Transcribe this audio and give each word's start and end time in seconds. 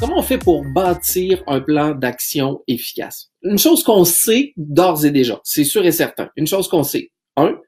Comment 0.00 0.18
on 0.18 0.22
fait 0.22 0.38
pour 0.38 0.64
bâtir 0.64 1.42
un 1.48 1.60
plan 1.60 1.92
d'action 1.92 2.62
efficace? 2.68 3.32
Une 3.42 3.58
chose 3.58 3.82
qu'on 3.82 4.04
sait 4.04 4.52
d'ores 4.56 5.04
et 5.04 5.10
déjà, 5.10 5.40
c'est 5.42 5.64
sûr 5.64 5.84
et 5.84 5.90
certain. 5.90 6.30
Une 6.36 6.46
chose 6.46 6.68
qu'on 6.68 6.84
sait. 6.84 7.10
Un, 7.36 7.58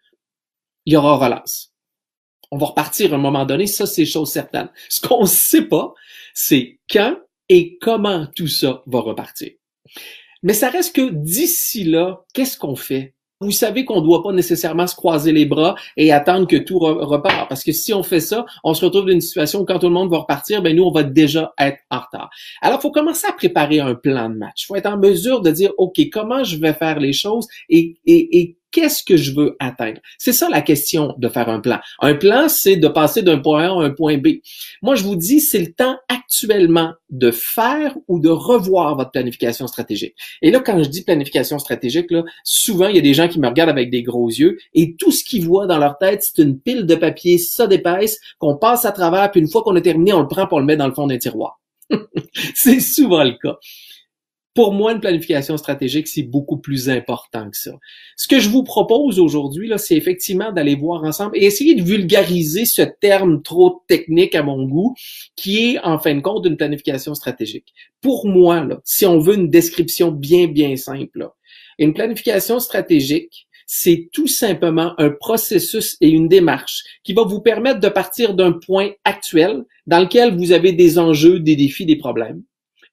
il 0.86 0.92
y 0.92 0.96
aura 0.96 1.16
relance. 1.16 1.72
On 2.52 2.58
va 2.58 2.66
repartir 2.66 3.12
à 3.12 3.16
un 3.16 3.20
moment 3.20 3.44
donné, 3.46 3.66
ça 3.66 3.84
c'est 3.84 4.06
chose 4.06 4.30
certaine. 4.30 4.70
Ce 4.88 5.00
qu'on 5.00 5.22
ne 5.22 5.26
sait 5.26 5.66
pas, 5.66 5.92
c'est 6.32 6.78
quand 6.88 7.16
et 7.48 7.78
comment 7.78 8.28
tout 8.36 8.48
ça 8.48 8.82
va 8.86 9.00
repartir. 9.00 9.50
Mais 10.44 10.54
ça 10.54 10.70
reste 10.70 10.94
que 10.94 11.10
d'ici 11.10 11.82
là, 11.82 12.24
qu'est-ce 12.32 12.56
qu'on 12.56 12.76
fait? 12.76 13.14
Vous 13.42 13.52
savez 13.52 13.86
qu'on 13.86 14.02
ne 14.02 14.06
doit 14.06 14.22
pas 14.22 14.32
nécessairement 14.32 14.86
se 14.86 14.94
croiser 14.94 15.32
les 15.32 15.46
bras 15.46 15.74
et 15.96 16.12
attendre 16.12 16.46
que 16.46 16.56
tout 16.56 16.78
repart. 16.78 17.48
Parce 17.48 17.64
que 17.64 17.72
si 17.72 17.94
on 17.94 18.02
fait 18.02 18.20
ça, 18.20 18.44
on 18.64 18.74
se 18.74 18.84
retrouve 18.84 19.06
dans 19.06 19.12
une 19.12 19.22
situation 19.22 19.60
où 19.60 19.64
quand 19.64 19.78
tout 19.78 19.88
le 19.88 19.94
monde 19.94 20.10
va 20.10 20.18
repartir, 20.18 20.60
ben 20.60 20.76
nous, 20.76 20.84
on 20.84 20.90
va 20.90 21.04
déjà 21.04 21.54
être 21.58 21.78
en 21.90 22.00
retard. 22.00 22.28
Alors, 22.60 22.78
il 22.78 22.82
faut 22.82 22.90
commencer 22.90 23.26
à 23.26 23.32
préparer 23.32 23.80
un 23.80 23.94
plan 23.94 24.28
de 24.28 24.36
match. 24.36 24.64
Il 24.64 24.66
faut 24.66 24.76
être 24.76 24.92
en 24.92 24.98
mesure 24.98 25.40
de 25.40 25.50
dire, 25.50 25.72
OK, 25.78 25.98
comment 26.12 26.44
je 26.44 26.58
vais 26.58 26.74
faire 26.74 27.00
les 27.00 27.14
choses 27.14 27.48
et, 27.70 27.96
et, 28.04 28.40
et 28.40 28.56
qu'est-ce 28.70 29.02
que 29.02 29.16
je 29.16 29.34
veux 29.34 29.56
atteindre? 29.58 30.00
C'est 30.18 30.32
ça 30.32 30.48
la 30.48 30.62
question 30.62 31.14
de 31.18 31.28
faire 31.28 31.48
un 31.48 31.60
plan. 31.60 31.80
Un 32.00 32.14
plan, 32.14 32.48
c'est 32.48 32.76
de 32.76 32.88
passer 32.88 33.22
d'un 33.22 33.38
point 33.38 33.64
A 33.64 33.82
à 33.82 33.84
un 33.84 33.90
point 33.90 34.18
B. 34.18 34.40
Moi, 34.82 34.94
je 34.94 35.02
vous 35.02 35.16
dis, 35.16 35.40
c'est 35.40 35.58
le 35.58 35.72
temps 35.72 35.96
actuellement 36.08 36.92
de 37.10 37.30
faire 37.30 37.96
ou 38.08 38.20
de 38.20 38.28
revoir 38.28 38.96
votre 38.96 39.10
planification 39.10 39.66
stratégique. 39.66 40.14
Et 40.42 40.50
là, 40.50 40.60
quand 40.60 40.82
je 40.82 40.88
dis 40.88 41.02
planification 41.02 41.58
stratégique, 41.58 42.10
là, 42.10 42.22
souvent, 42.44 42.88
il 42.88 42.96
y 42.96 42.98
a 42.98 43.02
des 43.02 43.14
gens 43.14 43.28
qui 43.28 43.40
me 43.40 43.48
regardent 43.48 43.70
avec 43.70 43.90
des 43.90 44.02
gros 44.02 44.28
yeux 44.28 44.58
et 44.74 44.94
tout 44.96 45.10
ce 45.10 45.24
qu'ils 45.24 45.44
voient 45.44 45.66
dans 45.66 45.78
leur 45.78 45.98
tête, 45.98 46.22
c'est 46.22 46.42
une 46.42 46.58
pile 46.58 46.86
de 46.86 46.94
papier, 46.94 47.38
ça 47.38 47.66
d'épaisse, 47.66 48.18
qu'on 48.38 48.56
passe 48.56 48.84
à 48.84 48.92
travers, 48.92 49.30
puis 49.30 49.40
une 49.40 49.50
fois 49.50 49.62
qu'on 49.62 49.76
a 49.76 49.80
terminé, 49.80 50.12
on 50.12 50.20
le 50.20 50.28
prend 50.28 50.46
pour 50.46 50.60
le 50.60 50.66
mettre 50.66 50.78
dans 50.78 50.88
le 50.88 50.94
fond 50.94 51.06
d'un 51.06 51.18
tiroir. 51.18 51.60
c'est 52.54 52.80
souvent 52.80 53.24
le 53.24 53.32
cas. 53.32 53.58
Pour 54.52 54.72
moi, 54.72 54.92
une 54.92 55.00
planification 55.00 55.56
stratégique, 55.56 56.08
c'est 56.08 56.24
beaucoup 56.24 56.58
plus 56.58 56.90
important 56.90 57.48
que 57.48 57.56
ça. 57.56 57.70
Ce 58.16 58.26
que 58.26 58.40
je 58.40 58.48
vous 58.48 58.64
propose 58.64 59.20
aujourd'hui, 59.20 59.68
là, 59.68 59.78
c'est 59.78 59.94
effectivement 59.94 60.50
d'aller 60.50 60.74
voir 60.74 61.04
ensemble 61.04 61.36
et 61.36 61.44
essayer 61.44 61.76
de 61.76 61.82
vulgariser 61.82 62.64
ce 62.64 62.82
terme 62.82 63.42
trop 63.42 63.84
technique 63.86 64.34
à 64.34 64.42
mon 64.42 64.64
goût, 64.64 64.94
qui 65.36 65.74
est 65.74 65.78
en 65.84 66.00
fin 66.00 66.16
de 66.16 66.20
compte 66.20 66.46
une 66.46 66.56
planification 66.56 67.14
stratégique. 67.14 67.72
Pour 68.00 68.26
moi, 68.26 68.64
là, 68.64 68.80
si 68.84 69.06
on 69.06 69.20
veut 69.20 69.36
une 69.36 69.50
description 69.50 70.10
bien, 70.10 70.48
bien 70.48 70.74
simple, 70.74 71.28
une 71.78 71.94
planification 71.94 72.58
stratégique, 72.58 73.46
c'est 73.72 74.08
tout 74.12 74.26
simplement 74.26 74.94
un 74.98 75.10
processus 75.10 75.96
et 76.00 76.08
une 76.08 76.26
démarche 76.26 76.82
qui 77.04 77.12
va 77.12 77.22
vous 77.22 77.40
permettre 77.40 77.78
de 77.78 77.88
partir 77.88 78.34
d'un 78.34 78.50
point 78.50 78.90
actuel 79.04 79.62
dans 79.86 80.00
lequel 80.00 80.36
vous 80.36 80.50
avez 80.50 80.72
des 80.72 80.98
enjeux, 80.98 81.38
des 81.38 81.54
défis, 81.54 81.86
des 81.86 81.94
problèmes 81.94 82.42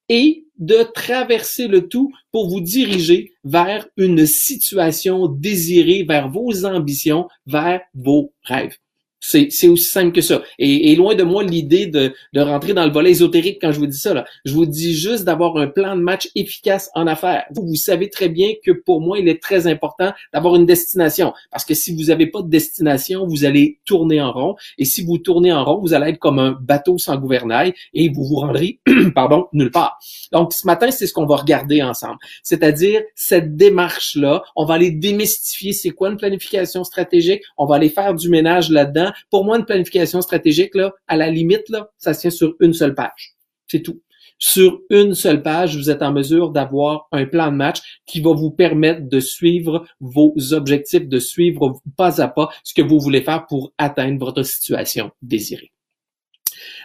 et 0.10 0.46
de 0.58 0.84
traverser 0.94 1.68
le 1.68 1.88
tout 1.88 2.12
pour 2.32 2.50
vous 2.50 2.62
diriger 2.62 3.34
vers 3.44 3.88
une 3.98 4.26
situation 4.26 5.28
désirée, 5.28 6.04
vers 6.04 6.30
vos 6.30 6.66
ambitions, 6.66 7.28
vers 7.46 7.82
vos 7.94 8.34
rêves. 8.44 8.78
C'est, 9.20 9.68
aussi 9.68 9.90
simple 9.90 10.12
que 10.12 10.22
ça. 10.22 10.42
Et, 10.60 10.96
loin 10.96 11.16
de 11.16 11.24
moi 11.24 11.44
l'idée 11.44 11.88
de, 11.88 12.14
de, 12.34 12.42
rentrer 12.42 12.74
dans 12.74 12.86
le 12.86 12.92
volet 12.92 13.12
ésotérique 13.12 13.58
quand 13.60 13.72
je 13.72 13.80
vous 13.80 13.88
dis 13.88 13.98
ça. 13.98 14.14
Là. 14.14 14.26
Je 14.46 14.54
vous 14.54 14.66
dis 14.66 14.96
juste 14.96 15.24
d'avoir 15.26 15.58
un 15.58 15.68
plan 15.68 15.96
de 15.96 16.02
match 16.02 16.30
efficace 16.36 16.90
en 16.94 17.08
affaires. 17.08 17.46
Vous, 17.52 17.66
vous 17.68 17.76
savez 17.76 18.10
très 18.10 18.30
bien 18.30 18.52
que 18.64 18.72
pour 18.72 19.02
moi, 19.02 19.20
il 19.20 19.28
est 19.28 19.42
très 19.42 19.68
important 19.68 20.14
d'avoir 20.34 20.56
une 20.56 20.66
destination. 20.66 21.34
Parce 21.52 21.66
que 21.66 21.74
si 21.74 21.96
vous 21.96 22.06
n'avez 22.06 22.28
pas 22.28 22.42
de 22.42 22.50
destination, 22.50 23.28
vous 23.28 23.44
allez 23.44 23.80
tourner 23.86 24.22
en 24.22 24.32
rond. 24.32 24.56
Et 24.78 24.86
si 24.86 25.04
vous 25.04 25.18
tournez 25.18 25.52
en 25.52 25.66
rond, 25.66 25.82
vous 25.82 25.94
allez 25.94 26.12
être 26.12 26.20
comme 26.20 26.40
un 26.40 26.52
bateau 26.52 26.98
sans 26.98 27.18
gouvernail 27.18 27.74
et 27.94 28.10
vous 28.10 28.24
vous 28.24 28.36
rendrez, 28.36 28.80
pardon, 29.16 29.48
nulle 29.52 29.72
part. 29.72 29.98
Donc 30.32 30.54
ce 30.54 30.66
matin, 30.66 30.92
c'est 30.92 31.08
ce 31.08 31.14
qu'on 31.14 31.26
va 31.26 31.38
regarder 31.38 31.82
ensemble. 31.82 32.18
C'est-à-dire 32.44 33.02
cette 33.16 33.56
démarche-là, 33.56 34.44
on 34.56 34.66
va 34.66 34.76
aller 34.76 34.92
démystifier 34.92 35.74
c'est 35.74 35.90
quoi 35.90 36.10
une 36.10 36.18
planification 36.18 36.84
stratégique. 36.84 37.42
On 37.58 37.66
va 37.66 37.76
aller 37.76 37.90
faire 37.90 38.14
du 38.14 38.30
ménage 38.30 38.70
là-dedans 38.70 39.07
pour 39.30 39.46
moi, 39.46 39.58
une 39.58 39.66
planification 39.66 40.22
stratégique, 40.22 40.76
là, 40.76 40.94
à 41.08 41.18
la 41.18 41.30
limite, 41.30 41.70
là, 41.70 41.92
ça 41.98 42.14
se 42.14 42.22
tient 42.22 42.30
sur 42.30 42.56
une 42.60 42.74
seule 42.74 42.96
page. 42.96 43.36
C'est 43.68 43.82
tout. 43.82 44.02
Sur 44.40 44.82
une 44.92 45.16
seule 45.16 45.42
page, 45.42 45.76
vous 45.76 45.90
êtes 45.90 46.04
en 46.04 46.12
mesure 46.12 46.52
d'avoir 46.52 47.08
un 47.12 47.26
plan 47.26 47.48
de 47.52 47.56
match 47.56 48.02
qui 48.06 48.22
va 48.22 48.34
vous 48.34 48.52
permettre 48.52 49.10
de 49.10 49.20
suivre 49.20 49.88
vos 50.00 50.36
objectifs, 50.52 51.08
de 51.08 51.20
suivre 51.20 51.82
pas 51.98 52.22
à 52.22 52.28
pas 52.28 52.50
ce 52.64 52.74
que 52.74 52.84
vous 52.84 53.00
voulez 53.00 53.24
faire 53.24 53.48
pour 53.48 53.74
atteindre 53.80 54.24
votre 54.24 54.44
situation 54.44 55.12
désirée. 55.24 55.72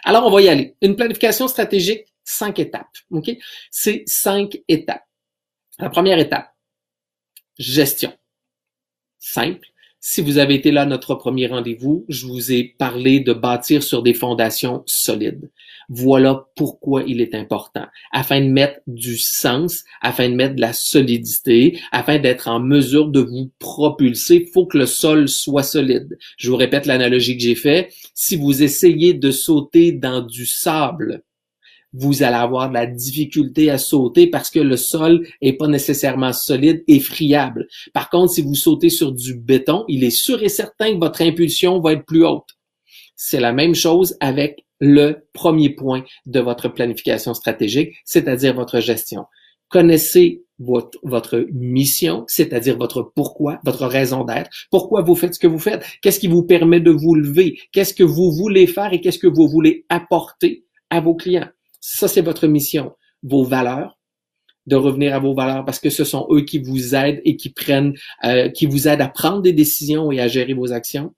Alors, 0.03 0.25
on 0.25 0.31
va 0.31 0.41
y 0.41 0.49
aller. 0.49 0.75
Une 0.81 0.95
planification 0.95 1.47
stratégique, 1.47 2.05
cinq 2.23 2.57
étapes. 2.57 2.87
OK? 3.11 3.31
C'est 3.69 4.03
cinq 4.07 4.57
étapes. 4.67 5.03
La 5.77 5.89
première 5.89 6.19
étape, 6.19 6.47
gestion. 7.57 8.13
Simple, 9.19 9.67
si 10.05 10.19
vous 10.19 10.37
avez 10.37 10.55
été 10.55 10.71
là 10.71 10.85
notre 10.85 11.15
premier 11.15 11.47
rendez-vous, 11.47 12.03
je 12.09 12.25
vous 12.25 12.51
ai 12.51 12.75
parlé 12.77 13.21
de 13.21 13.31
bâtir 13.31 13.81
sur 13.81 14.03
des 14.03 14.13
fondations 14.13 14.83
solides. 14.85 15.49
Voilà 15.87 16.45
pourquoi 16.57 17.03
il 17.07 17.21
est 17.21 17.33
important. 17.33 17.85
Afin 18.11 18.41
de 18.41 18.47
mettre 18.47 18.81
du 18.85 19.17
sens, 19.17 19.85
afin 20.01 20.27
de 20.27 20.35
mettre 20.35 20.55
de 20.55 20.61
la 20.61 20.73
solidité, 20.73 21.79
afin 21.93 22.19
d'être 22.19 22.49
en 22.49 22.59
mesure 22.59 23.07
de 23.07 23.21
vous 23.21 23.49
propulser, 23.59 24.45
il 24.45 24.51
faut 24.51 24.65
que 24.65 24.77
le 24.77 24.87
sol 24.87 25.29
soit 25.29 25.63
solide. 25.63 26.17
Je 26.35 26.49
vous 26.49 26.57
répète 26.57 26.85
l'analogie 26.85 27.37
que 27.37 27.43
j'ai 27.43 27.55
faite. 27.55 27.93
Si 28.13 28.35
vous 28.35 28.61
essayez 28.61 29.13
de 29.13 29.31
sauter 29.31 29.93
dans 29.93 30.19
du 30.19 30.45
sable, 30.45 31.23
vous 31.93 32.23
allez 32.23 32.35
avoir 32.35 32.69
de 32.69 32.73
la 32.73 32.87
difficulté 32.87 33.69
à 33.69 33.77
sauter 33.77 34.27
parce 34.27 34.49
que 34.49 34.59
le 34.59 34.77
sol 34.77 35.27
est 35.41 35.53
pas 35.53 35.67
nécessairement 35.67 36.33
solide 36.33 36.83
et 36.87 36.99
friable. 36.99 37.67
Par 37.93 38.09
contre, 38.09 38.33
si 38.33 38.41
vous 38.41 38.55
sautez 38.55 38.89
sur 38.89 39.11
du 39.11 39.35
béton, 39.35 39.85
il 39.87 40.03
est 40.03 40.09
sûr 40.09 40.41
et 40.41 40.49
certain 40.49 40.93
que 40.93 40.99
votre 40.99 41.21
impulsion 41.21 41.79
va 41.79 41.93
être 41.93 42.05
plus 42.05 42.25
haute. 42.25 42.49
C'est 43.15 43.39
la 43.39 43.53
même 43.53 43.75
chose 43.75 44.17
avec 44.19 44.65
le 44.79 45.27
premier 45.33 45.69
point 45.69 46.03
de 46.25 46.39
votre 46.39 46.67
planification 46.67 47.33
stratégique, 47.33 47.93
c'est-à-dire 48.05 48.53
votre 48.53 48.79
gestion. 48.79 49.25
Connaissez 49.69 50.43
votre, 50.59 50.99
votre 51.03 51.47
mission, 51.51 52.25
c'est-à-dire 52.27 52.77
votre 52.77 53.11
pourquoi, 53.15 53.59
votre 53.63 53.85
raison 53.85 54.23
d'être, 54.23 54.49
pourquoi 54.71 55.01
vous 55.01 55.15
faites 55.15 55.35
ce 55.35 55.39
que 55.39 55.47
vous 55.47 55.59
faites, 55.59 55.83
qu'est-ce 56.01 56.19
qui 56.19 56.27
vous 56.27 56.43
permet 56.43 56.79
de 56.79 56.91
vous 56.91 57.15
lever, 57.15 57.59
qu'est-ce 57.71 57.93
que 57.93 58.03
vous 58.03 58.31
voulez 58.31 58.67
faire 58.67 58.93
et 58.93 59.01
qu'est-ce 59.01 59.19
que 59.19 59.27
vous 59.27 59.47
voulez 59.47 59.85
apporter 59.89 60.65
à 60.89 60.99
vos 60.99 61.15
clients? 61.15 61.49
Ça, 61.85 62.07
c'est 62.07 62.21
votre 62.21 62.47
mission. 62.47 62.93
Vos 63.23 63.43
valeurs, 63.43 63.99
de 64.67 64.77
revenir 64.77 65.13
à 65.13 65.19
vos 65.19 65.33
valeurs 65.33 65.65
parce 65.65 65.79
que 65.79 65.89
ce 65.89 66.05
sont 66.05 66.25
eux 66.31 66.45
qui 66.45 66.59
vous 66.59 66.95
aident 66.95 67.19
et 67.25 67.35
qui 67.35 67.49
prennent, 67.49 67.93
euh, 68.23 68.47
qui 68.47 68.67
vous 68.67 68.87
aident 68.87 69.01
à 69.01 69.09
prendre 69.09 69.41
des 69.41 69.51
décisions 69.51 70.09
et 70.09 70.21
à 70.21 70.29
gérer 70.29 70.53
vos 70.53 70.71
actions. 70.71 71.13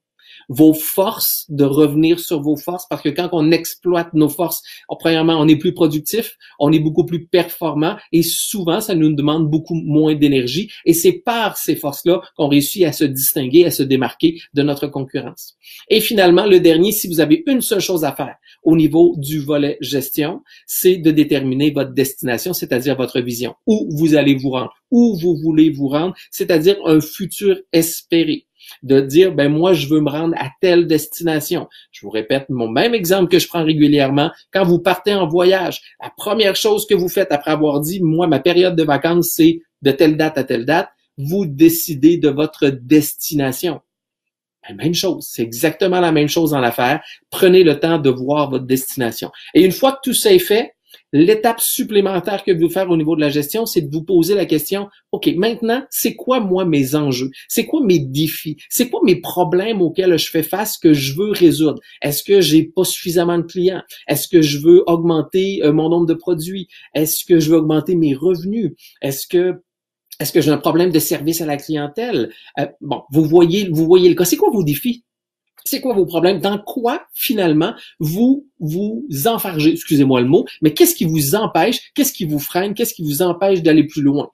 Vos 0.48 0.72
forces, 0.72 1.46
de 1.48 1.64
revenir 1.64 2.20
sur 2.20 2.40
vos 2.40 2.56
forces, 2.56 2.86
parce 2.88 3.02
que 3.02 3.08
quand 3.08 3.28
on 3.32 3.50
exploite 3.50 4.12
nos 4.14 4.28
forces, 4.28 4.62
premièrement, 4.88 5.38
on 5.40 5.48
est 5.48 5.56
plus 5.56 5.74
productif, 5.74 6.36
on 6.58 6.72
est 6.72 6.78
beaucoup 6.78 7.04
plus 7.04 7.26
performant, 7.26 7.96
et 8.12 8.22
souvent, 8.22 8.80
ça 8.80 8.94
nous 8.94 9.12
demande 9.12 9.50
beaucoup 9.50 9.74
moins 9.74 10.14
d'énergie, 10.14 10.70
et 10.84 10.94
c'est 10.94 11.12
par 11.12 11.56
ces 11.56 11.76
forces-là 11.76 12.22
qu'on 12.36 12.48
réussit 12.48 12.84
à 12.84 12.92
se 12.92 13.04
distinguer, 13.04 13.64
à 13.64 13.70
se 13.70 13.82
démarquer 13.82 14.40
de 14.54 14.62
notre 14.62 14.86
concurrence. 14.86 15.56
Et 15.88 16.00
finalement, 16.00 16.46
le 16.46 16.60
dernier, 16.60 16.92
si 16.92 17.08
vous 17.08 17.20
avez 17.20 17.42
une 17.46 17.60
seule 17.60 17.80
chose 17.80 18.04
à 18.04 18.12
faire 18.12 18.36
au 18.62 18.76
niveau 18.76 19.14
du 19.18 19.40
volet 19.40 19.78
gestion, 19.80 20.42
c'est 20.66 20.96
de 20.96 21.10
déterminer 21.10 21.70
votre 21.70 21.92
destination, 21.92 22.52
c'est-à-dire 22.52 22.96
votre 22.96 23.20
vision, 23.20 23.54
où 23.66 23.88
vous 23.96 24.14
allez 24.14 24.34
vous 24.34 24.50
rendre, 24.50 24.72
où 24.90 25.18
vous 25.18 25.36
voulez 25.36 25.70
vous 25.70 25.88
rendre, 25.88 26.14
c'est-à-dire 26.30 26.76
un 26.84 27.00
futur 27.00 27.58
espéré 27.72 28.46
de 28.82 29.00
dire 29.00 29.32
ben 29.32 29.48
moi 29.48 29.72
je 29.72 29.86
veux 29.88 30.00
me 30.00 30.10
rendre 30.10 30.34
à 30.38 30.48
telle 30.60 30.86
destination. 30.86 31.68
Je 31.90 32.00
vous 32.04 32.10
répète 32.10 32.48
mon 32.48 32.68
même 32.68 32.94
exemple 32.94 33.30
que 33.30 33.38
je 33.38 33.48
prends 33.48 33.64
régulièrement 33.64 34.30
quand 34.52 34.64
vous 34.64 34.78
partez 34.78 35.14
en 35.14 35.26
voyage, 35.26 35.80
la 36.02 36.10
première 36.16 36.56
chose 36.56 36.86
que 36.86 36.94
vous 36.94 37.08
faites 37.08 37.32
après 37.32 37.50
avoir 37.50 37.80
dit 37.80 38.00
moi 38.00 38.26
ma 38.26 38.40
période 38.40 38.76
de 38.76 38.84
vacances 38.84 39.30
c'est 39.34 39.60
de 39.82 39.90
telle 39.90 40.16
date 40.16 40.38
à 40.38 40.44
telle 40.44 40.64
date, 40.64 40.88
vous 41.18 41.46
décidez 41.46 42.18
de 42.18 42.28
votre 42.28 42.68
destination. 42.68 43.80
Ben, 44.68 44.76
même 44.76 44.94
chose, 44.94 45.28
c'est 45.30 45.42
exactement 45.42 46.00
la 46.00 46.12
même 46.12 46.28
chose 46.28 46.50
dans 46.50 46.60
l'affaire. 46.60 47.02
Prenez 47.30 47.62
le 47.62 47.78
temps 47.78 47.98
de 47.98 48.10
voir 48.10 48.50
votre 48.50 48.66
destination. 48.66 49.30
Et 49.54 49.64
une 49.64 49.72
fois 49.72 49.92
que 49.92 50.00
tout 50.02 50.14
ça 50.14 50.32
est 50.32 50.38
fait, 50.38 50.75
L'étape 51.12 51.60
supplémentaire 51.60 52.44
que 52.44 52.52
vous 52.52 52.68
faire 52.68 52.90
au 52.90 52.96
niveau 52.96 53.16
de 53.16 53.20
la 53.20 53.30
gestion, 53.30 53.66
c'est 53.66 53.82
de 53.82 53.94
vous 53.94 54.04
poser 54.04 54.34
la 54.34 54.46
question, 54.46 54.88
OK, 55.12 55.28
maintenant, 55.36 55.82
c'est 55.90 56.14
quoi, 56.14 56.40
moi, 56.40 56.64
mes 56.64 56.94
enjeux? 56.94 57.30
C'est 57.48 57.66
quoi 57.66 57.80
mes 57.84 57.98
défis? 57.98 58.56
C'est 58.68 58.90
quoi 58.90 59.00
mes 59.04 59.20
problèmes 59.20 59.82
auxquels 59.82 60.18
je 60.18 60.30
fais 60.30 60.42
face 60.42 60.78
que 60.78 60.92
je 60.92 61.16
veux 61.16 61.30
résoudre? 61.30 61.80
Est-ce 62.02 62.22
que 62.22 62.40
j'ai 62.40 62.64
pas 62.64 62.84
suffisamment 62.84 63.38
de 63.38 63.44
clients? 63.44 63.82
Est-ce 64.08 64.28
que 64.28 64.42
je 64.42 64.58
veux 64.58 64.84
augmenter 64.86 65.60
euh, 65.62 65.72
mon 65.72 65.88
nombre 65.88 66.06
de 66.06 66.14
produits? 66.14 66.68
Est-ce 66.94 67.24
que 67.24 67.40
je 67.40 67.50
veux 67.50 67.56
augmenter 67.56 67.96
mes 67.96 68.14
revenus? 68.14 68.72
Est-ce 69.02 69.26
que 69.26 69.54
est-ce 70.18 70.32
que 70.32 70.40
j'ai 70.40 70.50
un 70.50 70.56
problème 70.56 70.90
de 70.90 70.98
service 70.98 71.42
à 71.42 71.46
la 71.46 71.58
clientèle? 71.58 72.30
Euh, 72.58 72.66
bon, 72.80 73.02
vous 73.10 73.24
voyez, 73.24 73.68
vous 73.70 73.84
voyez 73.84 74.08
le 74.08 74.14
cas. 74.14 74.24
C'est 74.24 74.36
quoi 74.36 74.50
vos 74.50 74.64
défis? 74.64 75.04
C'est 75.66 75.80
quoi 75.80 75.94
vos 75.94 76.06
problèmes? 76.06 76.40
Dans 76.40 76.58
quoi, 76.58 77.06
finalement, 77.12 77.74
vous 77.98 78.46
vous 78.60 79.04
enfargez, 79.26 79.72
excusez-moi 79.72 80.20
le 80.20 80.28
mot, 80.28 80.46
mais 80.62 80.72
qu'est-ce 80.72 80.94
qui 80.94 81.04
vous 81.04 81.34
empêche, 81.34 81.92
qu'est-ce 81.94 82.12
qui 82.12 82.24
vous 82.24 82.38
freine, 82.38 82.72
qu'est-ce 82.74 82.94
qui 82.94 83.02
vous 83.02 83.20
empêche 83.20 83.62
d'aller 83.62 83.84
plus 83.84 84.02
loin? 84.02 84.30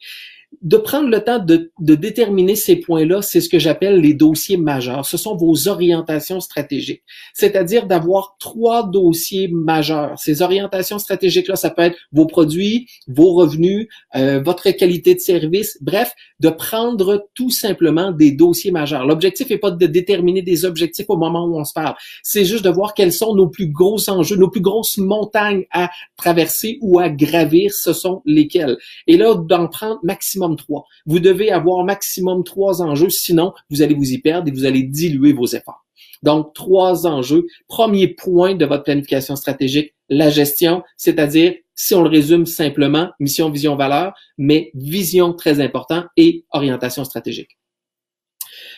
De 0.60 0.76
prendre 0.76 1.08
le 1.08 1.20
temps 1.20 1.38
de, 1.38 1.70
déterminer 1.80 2.54
ces 2.56 2.76
points-là, 2.76 3.22
c'est 3.22 3.40
ce 3.40 3.48
que 3.48 3.58
j'appelle 3.58 4.00
les 4.00 4.14
dossiers 4.14 4.56
majeurs. 4.56 5.06
Ce 5.06 5.16
sont 5.16 5.36
vos 5.36 5.68
orientations 5.68 6.40
stratégiques. 6.40 7.02
C'est-à-dire 7.34 7.86
d'avoir 7.86 8.36
trois 8.38 8.88
dossiers 8.88 9.48
majeurs. 9.48 10.18
Ces 10.18 10.42
orientations 10.42 10.98
stratégiques-là, 10.98 11.56
ça 11.56 11.70
peut 11.70 11.82
être 11.82 11.96
vos 12.12 12.26
produits, 12.26 12.86
vos 13.08 13.32
revenus, 13.32 13.88
euh, 14.14 14.40
votre 14.40 14.70
qualité 14.70 15.14
de 15.14 15.20
service, 15.20 15.78
bref, 15.80 16.12
de 16.40 16.50
prendre 16.50 17.28
tout 17.34 17.50
simplement 17.50 18.12
des 18.12 18.32
dossiers 18.32 18.70
majeurs. 18.70 19.06
L'objectif 19.06 19.48
n'est 19.50 19.58
pas 19.58 19.70
de 19.70 19.86
déterminer 19.86 20.42
des 20.42 20.64
objectifs 20.64 21.06
au 21.08 21.16
moment 21.16 21.44
où 21.46 21.58
on 21.58 21.64
se 21.64 21.72
parle. 21.72 21.94
C'est 22.22 22.44
juste 22.44 22.64
de 22.64 22.70
voir 22.70 22.94
quels 22.94 23.12
sont 23.12 23.34
nos 23.34 23.48
plus 23.48 23.68
gros 23.68 24.10
enjeux, 24.10 24.36
nos 24.36 24.50
plus 24.50 24.60
grosses 24.60 24.98
montagnes 24.98 25.64
à 25.70 25.90
traverser 26.16 26.78
ou 26.82 26.98
à 26.98 27.08
gravir, 27.08 27.72
ce 27.72 27.92
sont 27.92 28.22
lesquels. 28.26 28.76
Et 29.06 29.16
là, 29.16 29.34
d'en 29.34 29.68
prendre 29.68 29.98
maximum 30.02 30.41
trois. 30.56 30.84
Vous 31.06 31.20
devez 31.20 31.50
avoir 31.50 31.84
maximum 31.84 32.44
trois 32.44 32.82
enjeux, 32.82 33.10
sinon 33.10 33.52
vous 33.70 33.82
allez 33.82 33.94
vous 33.94 34.12
y 34.12 34.18
perdre 34.18 34.48
et 34.48 34.50
vous 34.50 34.64
allez 34.64 34.82
diluer 34.82 35.32
vos 35.32 35.46
efforts. 35.46 35.84
Donc, 36.22 36.54
trois 36.54 37.06
enjeux. 37.06 37.46
Premier 37.68 38.08
point 38.08 38.54
de 38.54 38.64
votre 38.64 38.84
planification 38.84 39.36
stratégique, 39.36 39.94
la 40.08 40.30
gestion, 40.30 40.82
c'est-à-dire, 40.96 41.54
si 41.74 41.94
on 41.94 42.02
le 42.02 42.08
résume 42.08 42.46
simplement, 42.46 43.10
mission, 43.18 43.50
vision, 43.50 43.76
valeur, 43.76 44.14
mais 44.38 44.70
vision 44.74 45.32
très 45.32 45.60
important 45.60 46.04
et 46.16 46.44
orientation 46.50 47.04
stratégique. 47.04 47.58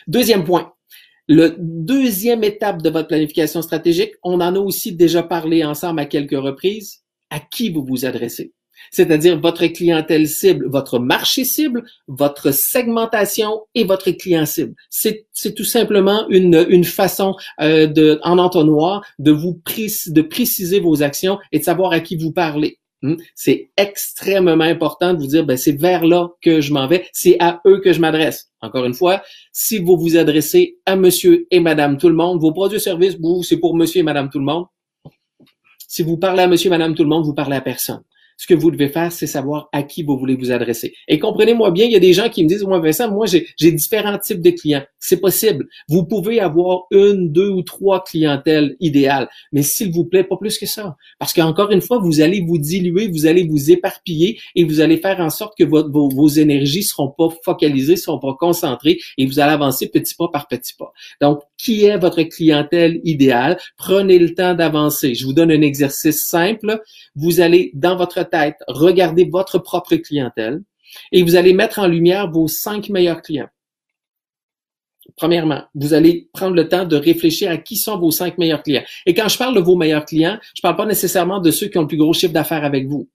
Deuxième 0.07 0.43
point. 0.43 0.73
Le 1.27 1.55
deuxième 1.57 2.43
étape 2.43 2.81
de 2.81 2.89
votre 2.89 3.07
planification 3.07 3.61
stratégique, 3.61 4.13
on 4.23 4.41
en 4.41 4.55
a 4.55 4.59
aussi 4.59 4.93
déjà 4.93 5.23
parlé 5.23 5.63
ensemble 5.65 5.99
à 5.99 6.05
quelques 6.05 6.39
reprises, 6.39 7.03
à 7.31 7.39
qui 7.39 7.69
vous 7.69 7.83
vous 7.83 8.05
adressez? 8.05 8.53
C'est-à-dire 8.91 9.39
votre 9.39 9.65
clientèle 9.67 10.27
cible, 10.27 10.67
votre 10.67 10.99
marché 10.99 11.45
cible, 11.45 11.83
votre 12.07 12.51
segmentation 12.51 13.61
et 13.73 13.83
votre 13.83 14.11
client 14.11 14.45
cible. 14.45 14.73
C'est, 14.89 15.25
tout 15.55 15.63
simplement 15.63 16.27
une, 16.29 16.83
façon 16.83 17.35
euh, 17.61 17.87
de, 17.87 18.19
en 18.23 18.37
entonnoir 18.37 19.05
de 19.19 19.31
vous 19.31 19.61
de 20.07 20.21
préciser 20.21 20.79
vos 20.79 21.03
actions 21.03 21.39
et 21.51 21.59
de 21.59 21.63
savoir 21.63 21.91
à 21.91 21.99
qui 21.99 22.15
vous 22.15 22.31
parlez. 22.31 22.79
Hmm? 23.01 23.15
C'est 23.35 23.69
extrêmement 23.77 24.63
important 24.63 25.13
de 25.13 25.19
vous 25.19 25.27
dire, 25.27 25.45
ben, 25.45 25.57
c'est 25.57 25.79
vers 25.79 26.05
là 26.05 26.29
que 26.41 26.61
je 26.61 26.73
m'en 26.73 26.87
vais, 26.87 27.05
c'est 27.11 27.37
à 27.39 27.61
eux 27.67 27.79
que 27.79 27.93
je 27.93 27.99
m'adresse. 27.99 28.49
Encore 28.61 28.85
une 28.85 28.93
fois, 28.93 29.21
si 29.51 29.79
vous 29.79 29.97
vous 29.97 30.17
adressez 30.17 30.77
à 30.85 30.95
monsieur 30.95 31.45
et 31.51 31.59
madame 31.59 31.97
tout 31.97 32.09
le 32.09 32.15
monde, 32.15 32.39
vos 32.39 32.51
produits 32.51 32.77
et 32.77 32.79
services, 32.79 33.17
vous, 33.19 33.43
c'est 33.43 33.57
pour 33.57 33.75
monsieur 33.75 33.99
et 33.99 34.03
madame 34.03 34.29
tout 34.29 34.39
le 34.39 34.45
monde. 34.45 34.65
Si 35.87 36.03
vous 36.03 36.17
parlez 36.17 36.43
à 36.43 36.47
monsieur 36.47 36.67
et 36.67 36.71
madame 36.71 36.95
tout 36.95 37.03
le 37.03 37.09
monde, 37.09 37.25
vous 37.25 37.33
parlez 37.33 37.55
à 37.55 37.61
personne. 37.61 38.01
Ce 38.37 38.47
que 38.47 38.53
vous 38.53 38.71
devez 38.71 38.89
faire, 38.89 39.11
c'est 39.11 39.27
savoir 39.27 39.69
à 39.71 39.83
qui 39.83 40.03
vous 40.03 40.17
voulez 40.17 40.35
vous 40.35 40.51
adresser. 40.51 40.93
Et 41.07 41.19
comprenez-moi 41.19 41.71
bien, 41.71 41.85
il 41.85 41.91
y 41.91 41.95
a 41.95 41.99
des 41.99 42.13
gens 42.13 42.29
qui 42.29 42.43
me 42.43 42.49
disent, 42.49 42.63
moi 42.63 42.79
Vincent, 42.79 43.09
moi 43.11 43.25
j'ai 43.25 43.71
différents 43.71 44.17
types 44.17 44.41
de 44.41 44.51
clients. 44.51 44.83
C'est 44.99 45.21
possible. 45.21 45.67
Vous 45.87 46.05
pouvez 46.05 46.39
avoir 46.39 46.83
une, 46.91 47.31
deux 47.31 47.49
ou 47.49 47.61
trois 47.61 48.03
clientèles 48.03 48.75
idéales, 48.79 49.29
mais 49.51 49.61
s'il 49.61 49.91
vous 49.91 50.05
plaît, 50.05 50.23
pas 50.23 50.37
plus 50.37 50.57
que 50.57 50.65
ça. 50.65 50.95
Parce 51.19 51.33
qu'encore 51.33 51.71
une 51.71 51.81
fois, 51.81 51.99
vous 51.99 52.21
allez 52.21 52.41
vous 52.41 52.57
diluer, 52.57 53.07
vous 53.07 53.25
allez 53.25 53.47
vous 53.47 53.71
éparpiller 53.71 54.39
et 54.55 54.63
vous 54.63 54.81
allez 54.81 54.97
faire 54.97 55.19
en 55.19 55.29
sorte 55.29 55.57
que 55.57 55.63
vos, 55.63 56.09
vos 56.09 56.27
énergies 56.27 56.83
seront 56.83 57.09
pas 57.09 57.29
focalisées, 57.43 57.95
seront 57.95 58.19
pas 58.19 58.35
concentrées 58.37 58.99
et 59.17 59.25
vous 59.25 59.39
allez 59.39 59.53
avancer 59.53 59.89
petit 59.89 60.15
pas 60.15 60.27
par 60.27 60.47
petit 60.47 60.73
pas. 60.73 60.91
Donc, 61.21 61.39
qui 61.57 61.85
est 61.85 61.97
votre 61.97 62.21
clientèle 62.23 62.99
idéale? 63.03 63.57
Prenez 63.77 64.19
le 64.19 64.33
temps 64.33 64.55
d'avancer. 64.55 65.15
Je 65.15 65.25
vous 65.25 65.33
donne 65.33 65.51
un 65.51 65.61
exercice 65.61 66.25
simple. 66.25 66.81
Vous 67.15 67.39
allez 67.39 67.71
dans 67.73 67.95
votre 67.95 68.23
tête 68.25 68.57
regarder 68.67 69.25
votre 69.25 69.59
propre 69.59 69.95
clientèle 69.95 70.61
et 71.11 71.23
vous 71.23 71.35
allez 71.35 71.53
mettre 71.53 71.79
en 71.79 71.87
lumière 71.87 72.29
vos 72.29 72.47
cinq 72.47 72.89
meilleurs 72.89 73.21
clients. 73.21 73.49
Premièrement, 75.17 75.63
vous 75.75 75.93
allez 75.93 76.29
prendre 76.33 76.55
le 76.55 76.67
temps 76.67 76.85
de 76.85 76.95
réfléchir 76.95 77.51
à 77.51 77.57
qui 77.57 77.77
sont 77.77 77.97
vos 77.97 78.11
cinq 78.11 78.37
meilleurs 78.37 78.63
clients. 78.63 78.83
Et 79.05 79.13
quand 79.13 79.29
je 79.29 79.37
parle 79.37 79.55
de 79.55 79.61
vos 79.61 79.75
meilleurs 79.75 80.05
clients, 80.05 80.39
je 80.55 80.61
parle 80.61 80.75
pas 80.75 80.85
nécessairement 80.85 81.39
de 81.39 81.51
ceux 81.51 81.67
qui 81.67 81.77
ont 81.77 81.81
le 81.81 81.87
plus 81.87 81.97
gros 81.97 82.13
chiffre 82.13 82.33
d'affaires 82.33 82.65
avec 82.65 82.87
vous. 82.87 83.09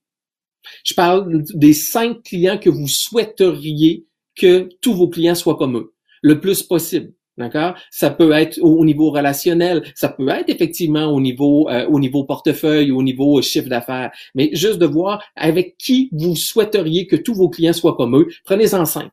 Je 0.85 0.93
parle 0.93 1.43
des 1.53 1.73
cinq 1.73 2.23
clients 2.23 2.57
que 2.57 2.69
vous 2.69 2.87
souhaiteriez 2.87 4.05
que 4.35 4.69
tous 4.81 4.93
vos 4.93 5.09
clients 5.09 5.35
soient 5.35 5.57
comme 5.57 5.77
eux, 5.77 5.93
le 6.21 6.39
plus 6.39 6.63
possible. 6.63 7.13
D'accord? 7.41 7.73
Ça 7.89 8.11
peut 8.11 8.33
être 8.33 8.59
au, 8.61 8.85
niveau 8.85 9.09
relationnel, 9.09 9.81
ça 9.95 10.09
peut 10.09 10.29
être 10.29 10.49
effectivement 10.49 11.05
au 11.05 11.19
niveau 11.19 11.67
euh, 11.69 11.87
au 11.87 11.99
niveau 11.99 12.23
portefeuille, 12.23 12.91
au 12.91 13.01
niveau 13.01 13.41
chiffre 13.41 13.67
d'affaires, 13.67 14.11
mais 14.35 14.51
juste 14.53 14.77
de 14.77 14.85
voir 14.85 15.23
avec 15.35 15.75
qui 15.79 16.09
vous 16.11 16.35
souhaiteriez 16.35 17.07
que 17.07 17.15
tous 17.15 17.33
vos 17.33 17.49
clients 17.49 17.73
soient 17.73 17.95
comme 17.95 18.15
eux, 18.15 18.27
prenez-en 18.43 18.85
cinq. 18.85 19.11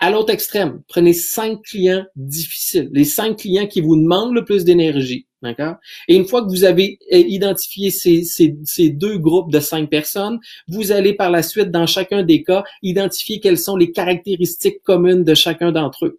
À 0.00 0.10
l'autre 0.10 0.32
extrême, 0.32 0.82
prenez 0.88 1.12
cinq 1.12 1.62
clients 1.62 2.04
difficiles, 2.16 2.90
les 2.92 3.04
cinq 3.04 3.36
clients 3.36 3.68
qui 3.68 3.80
vous 3.80 3.94
demandent 3.94 4.34
le 4.34 4.44
plus 4.44 4.64
d'énergie. 4.64 5.28
D'accord? 5.40 5.76
Et 6.08 6.16
une 6.16 6.26
fois 6.26 6.42
que 6.42 6.48
vous 6.48 6.64
avez 6.64 6.98
euh, 7.12 7.18
identifié 7.18 7.90
ces, 7.90 8.24
ces, 8.24 8.90
deux 8.90 9.18
groupes 9.18 9.52
de 9.52 9.60
cinq 9.60 9.88
personnes, 9.88 10.40
vous 10.66 10.90
allez 10.90 11.14
par 11.14 11.30
la 11.30 11.44
suite, 11.44 11.70
dans 11.70 11.86
chacun 11.86 12.24
des 12.24 12.42
cas, 12.42 12.64
identifier 12.82 13.38
quelles 13.38 13.58
sont 13.58 13.76
les 13.76 13.92
caractéristiques 13.92 14.82
communes 14.82 15.22
de 15.22 15.34
chacun 15.34 15.70
d'entre 15.70 16.06
eux. 16.06 16.18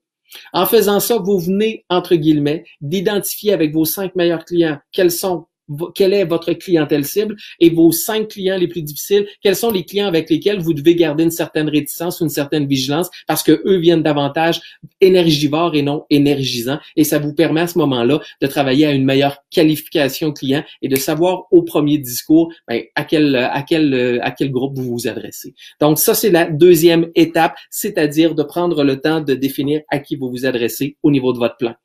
En 0.53 0.65
faisant 0.65 0.99
ça, 0.99 1.17
vous 1.17 1.39
venez, 1.39 1.85
entre 1.89 2.15
guillemets, 2.15 2.65
d'identifier 2.81 3.53
avec 3.53 3.73
vos 3.73 3.85
cinq 3.85 4.15
meilleurs 4.15 4.45
clients 4.45 4.79
quels 4.91 5.11
sont 5.11 5.47
quelle 5.95 6.13
est 6.13 6.25
votre 6.25 6.53
clientèle 6.53 7.05
cible 7.05 7.35
et 7.59 7.69
vos 7.69 7.91
cinq 7.91 8.29
clients 8.29 8.57
les 8.57 8.67
plus 8.67 8.81
difficiles, 8.81 9.27
quels 9.41 9.55
sont 9.55 9.71
les 9.71 9.85
clients 9.85 10.07
avec 10.07 10.29
lesquels 10.29 10.59
vous 10.59 10.73
devez 10.73 10.95
garder 10.95 11.23
une 11.23 11.31
certaine 11.31 11.69
réticence 11.69 12.19
ou 12.19 12.25
une 12.25 12.29
certaine 12.29 12.67
vigilance? 12.67 13.09
Parce 13.27 13.43
que 13.43 13.61
eux 13.65 13.77
viennent 13.77 14.03
davantage 14.03 14.61
énergivores 15.01 15.75
et 15.75 15.81
non 15.81 16.05
énergisants 16.09 16.79
et 16.95 17.03
ça 17.03 17.19
vous 17.19 17.33
permet 17.33 17.61
à 17.61 17.67
ce 17.67 17.77
moment-là 17.77 18.19
de 18.41 18.47
travailler 18.47 18.85
à 18.85 18.91
une 18.91 19.05
meilleure 19.05 19.37
qualification 19.49 20.31
client 20.31 20.63
et 20.81 20.87
de 20.87 20.95
savoir 20.95 21.43
au 21.51 21.63
premier 21.63 21.97
discours 21.97 22.53
ben, 22.67 22.81
à 22.95 23.03
quel 23.03 23.35
à 23.35 23.61
quel 23.63 24.19
à 24.21 24.31
quel 24.31 24.51
groupe 24.51 24.77
vous 24.77 24.91
vous 24.91 25.07
adressez. 25.07 25.53
Donc 25.79 25.97
ça 25.97 26.13
c'est 26.13 26.31
la 26.31 26.45
deuxième 26.45 27.09
étape, 27.15 27.55
c'est-à-dire 27.69 28.35
de 28.35 28.43
prendre 28.43 28.83
le 28.83 28.99
temps 28.99 29.21
de 29.21 29.33
définir 29.33 29.81
à 29.89 29.99
qui 29.99 30.15
vous 30.15 30.29
vous 30.29 30.45
adressez 30.45 30.97
au 31.03 31.11
niveau 31.11 31.33
de 31.33 31.37
votre 31.37 31.57
plan. 31.57 31.75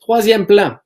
Troisième 0.00 0.46
plan, 0.46 0.76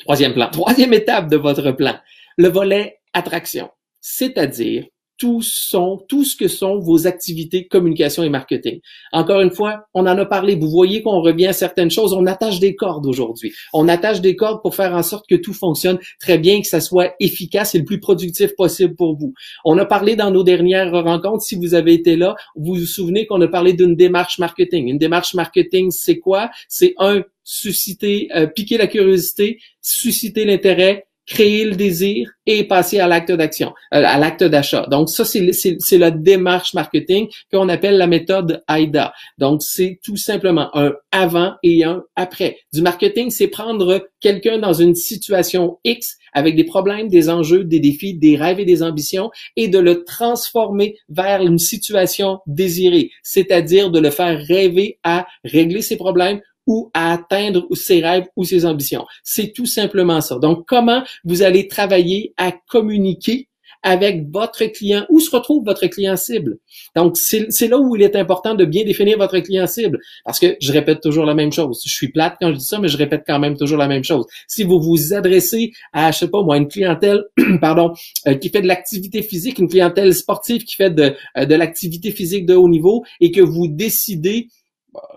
Troisième 0.00 0.34
plan, 0.34 0.48
troisième 0.50 0.92
étape 0.94 1.28
de 1.30 1.36
votre 1.36 1.72
plan, 1.72 1.96
le 2.36 2.48
volet 2.48 3.00
attraction. 3.12 3.70
C'est-à-dire, 4.00 4.84
tout 5.18 5.42
ce 5.42 6.36
que 6.36 6.48
sont 6.48 6.78
vos 6.78 7.06
activités 7.06 7.66
communication 7.66 8.22
et 8.22 8.28
marketing. 8.28 8.80
Encore 9.12 9.40
une 9.40 9.50
fois, 9.50 9.86
on 9.92 10.02
en 10.02 10.16
a 10.16 10.24
parlé. 10.24 10.54
Vous 10.54 10.70
voyez 10.70 11.02
qu'on 11.02 11.20
revient 11.20 11.48
à 11.48 11.52
certaines 11.52 11.90
choses. 11.90 12.12
On 12.12 12.26
attache 12.26 12.60
des 12.60 12.76
cordes 12.76 13.06
aujourd'hui. 13.06 13.52
On 13.72 13.88
attache 13.88 14.20
des 14.20 14.36
cordes 14.36 14.62
pour 14.62 14.74
faire 14.74 14.94
en 14.94 15.02
sorte 15.02 15.28
que 15.28 15.34
tout 15.34 15.52
fonctionne 15.52 15.98
très 16.20 16.38
bien, 16.38 16.60
que 16.60 16.68
ça 16.68 16.80
soit 16.80 17.14
efficace 17.18 17.74
et 17.74 17.78
le 17.78 17.84
plus 17.84 17.98
productif 17.98 18.54
possible 18.54 18.94
pour 18.94 19.16
vous. 19.16 19.34
On 19.64 19.76
a 19.78 19.84
parlé 19.84 20.14
dans 20.14 20.30
nos 20.30 20.44
dernières 20.44 20.92
rencontres. 20.92 21.42
Si 21.42 21.56
vous 21.56 21.74
avez 21.74 21.94
été 21.94 22.16
là, 22.16 22.36
vous 22.54 22.74
vous 22.74 22.86
souvenez 22.86 23.26
qu'on 23.26 23.40
a 23.40 23.48
parlé 23.48 23.72
d'une 23.72 23.96
démarche 23.96 24.38
marketing. 24.38 24.88
Une 24.88 24.98
démarche 24.98 25.34
marketing, 25.34 25.90
c'est 25.90 26.20
quoi? 26.20 26.50
C'est 26.68 26.94
un, 26.98 27.22
susciter, 27.48 28.28
euh, 28.36 28.46
piquer 28.46 28.76
la 28.76 28.86
curiosité, 28.86 29.58
susciter 29.80 30.44
l'intérêt, 30.44 31.06
créer 31.26 31.64
le 31.64 31.76
désir 31.76 32.30
et 32.44 32.64
passer 32.64 33.00
à 33.00 33.06
l'acte 33.06 33.32
d'action, 33.32 33.68
euh, 33.94 34.02
à 34.04 34.18
l'acte 34.18 34.44
d'achat. 34.44 34.86
Donc 34.90 35.08
ça, 35.08 35.24
c'est 35.24 35.98
la 35.98 36.10
démarche 36.10 36.74
marketing 36.74 37.28
qu'on 37.50 37.70
appelle 37.70 37.96
la 37.96 38.06
méthode 38.06 38.62
AIDA. 38.68 39.14
Donc 39.38 39.62
c'est 39.62 39.98
tout 40.04 40.18
simplement 40.18 40.68
un 40.76 40.92
avant 41.10 41.54
et 41.62 41.84
un 41.84 42.02
après. 42.16 42.58
Du 42.74 42.82
marketing, 42.82 43.30
c'est 43.30 43.48
prendre 43.48 44.08
quelqu'un 44.20 44.58
dans 44.58 44.74
une 44.74 44.94
situation 44.94 45.78
X 45.84 46.18
avec 46.34 46.54
des 46.54 46.64
problèmes, 46.64 47.08
des 47.08 47.30
enjeux, 47.30 47.64
des 47.64 47.80
défis, 47.80 48.14
des 48.14 48.36
rêves 48.36 48.60
et 48.60 48.66
des 48.66 48.82
ambitions 48.82 49.30
et 49.56 49.68
de 49.68 49.78
le 49.78 50.04
transformer 50.04 50.96
vers 51.08 51.40
une 51.40 51.58
situation 51.58 52.40
désirée, 52.46 53.10
c'est-à-dire 53.22 53.90
de 53.90 54.00
le 54.00 54.10
faire 54.10 54.38
rêver 54.38 54.98
à 55.02 55.26
régler 55.44 55.80
ses 55.80 55.96
problèmes 55.96 56.40
ou 56.68 56.90
à 56.94 57.14
atteindre 57.14 57.66
ses 57.74 58.00
rêves 58.00 58.26
ou 58.36 58.44
ses 58.44 58.64
ambitions. 58.64 59.06
C'est 59.24 59.52
tout 59.52 59.66
simplement 59.66 60.20
ça. 60.20 60.38
Donc, 60.38 60.68
comment 60.68 61.02
vous 61.24 61.42
allez 61.42 61.66
travailler 61.66 62.34
à 62.36 62.52
communiquer 62.68 63.48
avec 63.82 64.28
votre 64.30 64.64
client, 64.66 65.06
où 65.08 65.20
se 65.20 65.30
retrouve 65.30 65.64
votre 65.64 65.86
client 65.86 66.16
cible? 66.16 66.58
Donc, 66.94 67.16
c'est 67.16 67.68
là 67.68 67.78
où 67.78 67.96
il 67.96 68.02
est 68.02 68.16
important 68.16 68.54
de 68.54 68.64
bien 68.64 68.84
définir 68.84 69.16
votre 69.16 69.38
client 69.38 69.66
cible. 69.66 69.98
Parce 70.24 70.38
que 70.38 70.56
je 70.60 70.72
répète 70.72 71.00
toujours 71.00 71.24
la 71.24 71.34
même 71.34 71.52
chose. 71.52 71.80
Je 71.86 71.92
suis 71.92 72.08
plate 72.08 72.36
quand 72.40 72.50
je 72.52 72.58
dis 72.58 72.64
ça, 72.64 72.78
mais 72.80 72.88
je 72.88 72.98
répète 72.98 73.22
quand 73.26 73.38
même 73.38 73.56
toujours 73.56 73.78
la 73.78 73.88
même 73.88 74.04
chose. 74.04 74.26
Si 74.46 74.64
vous 74.64 74.80
vous 74.80 75.14
adressez 75.14 75.72
à, 75.92 76.10
je 76.10 76.18
sais 76.18 76.28
pas 76.28 76.42
moi, 76.42 76.58
une 76.58 76.68
clientèle, 76.68 77.24
pardon, 77.60 77.92
euh, 78.26 78.34
qui 78.34 78.50
fait 78.50 78.62
de 78.62 78.66
l'activité 78.66 79.22
physique, 79.22 79.58
une 79.58 79.68
clientèle 79.68 80.12
sportive 80.12 80.64
qui 80.64 80.74
fait 80.74 80.90
de, 80.90 81.14
euh, 81.38 81.46
de 81.46 81.54
l'activité 81.54 82.10
physique 82.10 82.46
de 82.46 82.54
haut 82.54 82.68
niveau 82.68 83.04
et 83.20 83.30
que 83.30 83.40
vous 83.40 83.68
décidez 83.68 84.48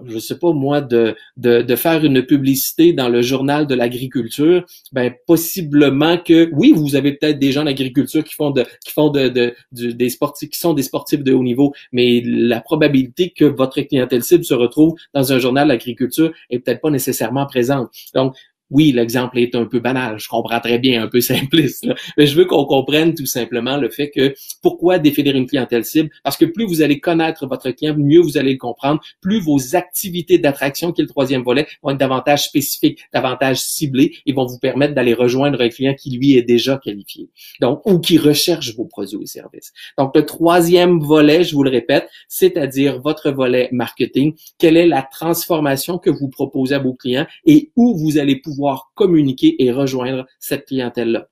je 0.05 0.17
sais 0.19 0.38
pas 0.38 0.51
moi, 0.51 0.81
de, 0.81 1.15
de, 1.38 1.61
de, 1.61 1.75
faire 1.75 2.03
une 2.03 2.23
publicité 2.23 2.93
dans 2.93 3.09
le 3.09 3.21
journal 3.21 3.67
de 3.67 3.75
l'agriculture, 3.75 4.65
ben 4.91 5.13
possiblement 5.27 6.17
que 6.17 6.50
oui, 6.53 6.73
vous 6.75 6.95
avez 6.95 7.13
peut-être 7.13 7.39
des 7.39 7.51
gens 7.51 7.63
d'agriculture 7.63 8.23
qui 8.23 8.35
font 8.35 8.51
de 8.51 8.63
qui 8.83 8.91
font 8.91 9.09
de, 9.09 9.27
de, 9.29 9.53
des 9.91 10.09
sportifs 10.09 10.50
qui 10.50 10.59
sont 10.59 10.73
des 10.73 10.83
sportifs 10.83 11.23
de 11.23 11.33
haut 11.33 11.43
niveau, 11.43 11.73
mais 11.91 12.21
la 12.25 12.61
probabilité 12.61 13.31
que 13.31 13.45
votre 13.45 13.81
clientèle 13.81 14.23
cible 14.23 14.43
se 14.43 14.53
retrouve 14.53 14.95
dans 15.13 15.33
un 15.33 15.39
journal 15.39 15.67
d'agriculture 15.67 16.31
est 16.50 16.59
peut-être 16.59 16.81
pas 16.81 16.89
nécessairement 16.89 17.45
présente. 17.45 17.89
Donc 18.13 18.35
oui, 18.72 18.92
l'exemple 18.94 19.38
est 19.38 19.54
un 19.56 19.66
peu 19.66 19.80
banal, 19.80 20.18
je 20.18 20.28
comprends 20.28 20.60
très 20.60 20.80
bien, 20.80 21.04
un 21.04 21.08
peu 21.08 21.22
simpliste, 21.22 21.88
mais 22.18 22.25
je 22.25 22.36
veux 22.36 22.46
qu'on 22.46 22.66
comprenne 22.66 23.13
tout 23.13 23.25
simplement 23.25 23.78
le 23.78 23.90
fait 23.90 24.10
que 24.10 24.34
pourquoi 24.62 24.98
définir 24.98 25.36
une 25.36 25.46
clientèle 25.46 25.86
cible, 25.86 26.10
parce 26.24 26.38
que 26.38 26.46
plus 26.46 26.66
vous 26.66 26.82
allez 26.82 27.00
connaître 27.00 27.46
votre 27.48 27.70
client, 27.72 27.96
mieux 27.98 28.22
vous 28.22 28.38
allez 28.38 28.54
le 28.54 28.58
comprendre, 28.58 29.01
plus 29.22 29.42
vos 29.42 29.75
activités 29.75 30.38
d'attraction, 30.38 30.92
qui 30.92 31.01
est 31.01 31.04
le 31.04 31.10
troisième 31.10 31.44
volet, 31.44 31.68
vont 31.84 31.92
être 31.92 31.98
davantage 31.98 32.46
spécifiques, 32.46 33.01
davantage 33.13 33.58
ciblées 33.58 34.16
et 34.25 34.34
vont 34.34 34.46
vous 34.46 34.60
permettre 34.60 34.94
d'aller 34.94 35.13
rejoindre 35.13 35.62
un 35.62 35.70
client 35.70 35.94
qui 35.94 36.18
lui 36.18 36.38
est 36.38 36.44
déjà 36.44 36.80
qualifié, 36.82 37.30
donc 37.60 37.86
ou 37.86 38.00
qui 38.00 38.18
recherche 38.18 38.75
vos 38.75 38.86
produits 38.86 39.18
ou 39.18 39.25
services. 39.25 39.74
Donc 39.98 40.16
le 40.16 40.25
troisième 40.25 41.00
volet, 41.00 41.44
je 41.44 41.56
vous 41.56 41.63
le 41.63 41.70
répète, 41.70 42.08
c'est-à-dire 42.28 43.01
votre 43.01 43.32
volet 43.32 43.68
marketing, 43.72 44.34
quelle 44.58 44.78
est 44.78 44.88
la 44.88 45.01
transformation 45.01 45.98
que 45.98 46.10
vous 46.10 46.30
proposez 46.30 46.75
à 46.75 46.80
vos 46.80 46.94
clients 46.94 47.28
et 47.46 47.72
où 47.75 47.98
vous 47.98 48.18
allez 48.18 48.38
pouvoir 48.38 48.61
communiquer 48.96 49.56
et 49.63 49.72
rejoindre 49.72 50.25
cette 50.39 50.65
clientèle-là. 50.68 51.27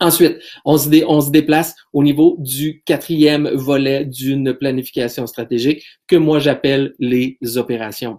Ensuite, 0.00 0.38
on 0.64 0.78
se, 0.78 1.30
déplace 1.30 1.76
au 1.92 2.02
niveau 2.02 2.36
du 2.40 2.82
quatrième 2.84 3.48
volet 3.50 4.04
d'une 4.04 4.52
planification 4.52 5.28
stratégique 5.28 5.84
que 6.08 6.16
moi 6.16 6.40
j'appelle 6.40 6.94
les 6.98 7.38
opérations. 7.56 8.18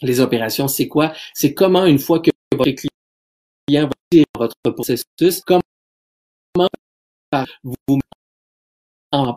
Les 0.00 0.18
opérations, 0.18 0.66
c'est 0.66 0.88
quoi? 0.88 1.12
C'est 1.32 1.54
comment 1.54 1.86
une 1.86 2.00
fois 2.00 2.18
que 2.18 2.30
votre 2.56 2.72
client 2.72 3.88
va 3.88 4.18
votre 4.36 4.56
processus, 4.74 5.42
comment 5.42 5.62
vous 7.62 8.00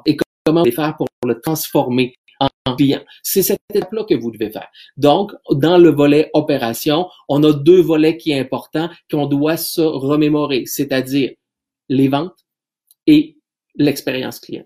et 0.05 0.17
comment 0.46 0.63
vous 0.63 0.72
faire 0.72 0.98
pour 0.98 1.08
le 1.24 1.39
transformer 1.39 2.15
en 2.39 2.75
client. 2.75 3.01
C'est 3.24 3.44
cette 3.44 3.60
étape-là 3.74 4.04
que 4.04 4.15
vous 4.15 4.32
devez 4.32 4.51
faire. 4.51 4.68
Donc, 4.98 5.32
dans 5.51 5.77
le 5.77 5.89
volet 5.89 6.30
opération, 6.34 7.08
on 7.30 7.44
a 7.44 7.54
deux 7.54 7.82
volets 7.82 8.18
qui 8.18 8.32
sont 8.32 8.39
importants 8.39 8.89
qu'on 9.10 9.25
doit 9.25 9.58
se 9.58 9.82
remémorer, 9.82 10.65
c'est-à-dire 10.65 11.32
les 11.89 12.08
ventes 12.08 12.46
et 13.08 13.38
l'expérience 13.75 14.39
client. 14.39 14.65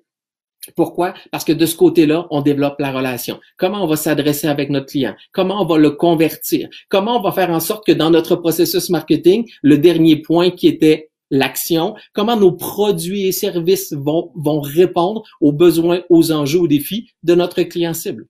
Pourquoi? 0.75 1.13
Parce 1.31 1.45
que 1.45 1.53
de 1.53 1.65
ce 1.65 1.75
côté-là, 1.75 2.27
on 2.31 2.41
développe 2.41 2.79
la 2.79 2.91
relation. 2.91 3.39
Comment 3.57 3.83
on 3.83 3.87
va 3.87 3.95
s'adresser 3.95 4.47
avec 4.47 4.69
notre 4.69 4.87
client? 4.87 5.15
Comment 5.31 5.61
on 5.61 5.65
va 5.65 5.77
le 5.77 5.91
convertir? 5.91 6.69
Comment 6.89 7.17
on 7.17 7.21
va 7.21 7.31
faire 7.31 7.49
en 7.49 7.59
sorte 7.59 7.85
que 7.85 7.91
dans 7.91 8.09
notre 8.09 8.35
processus 8.35 8.89
marketing, 8.89 9.49
le 9.61 9.77
dernier 9.77 10.21
point 10.21 10.51
qui 10.51 10.67
était 10.67 11.08
l'action, 11.31 11.95
comment 12.13 12.35
nos 12.35 12.51
produits 12.51 13.27
et 13.27 13.31
services 13.31 13.93
vont, 13.93 14.31
vont 14.35 14.61
répondre 14.61 15.23
aux 15.41 15.51
besoins, 15.51 16.01
aux 16.09 16.31
enjeux, 16.31 16.59
aux 16.59 16.67
défis 16.67 17.11
de 17.23 17.35
notre 17.35 17.61
client 17.63 17.93
cible. 17.93 18.27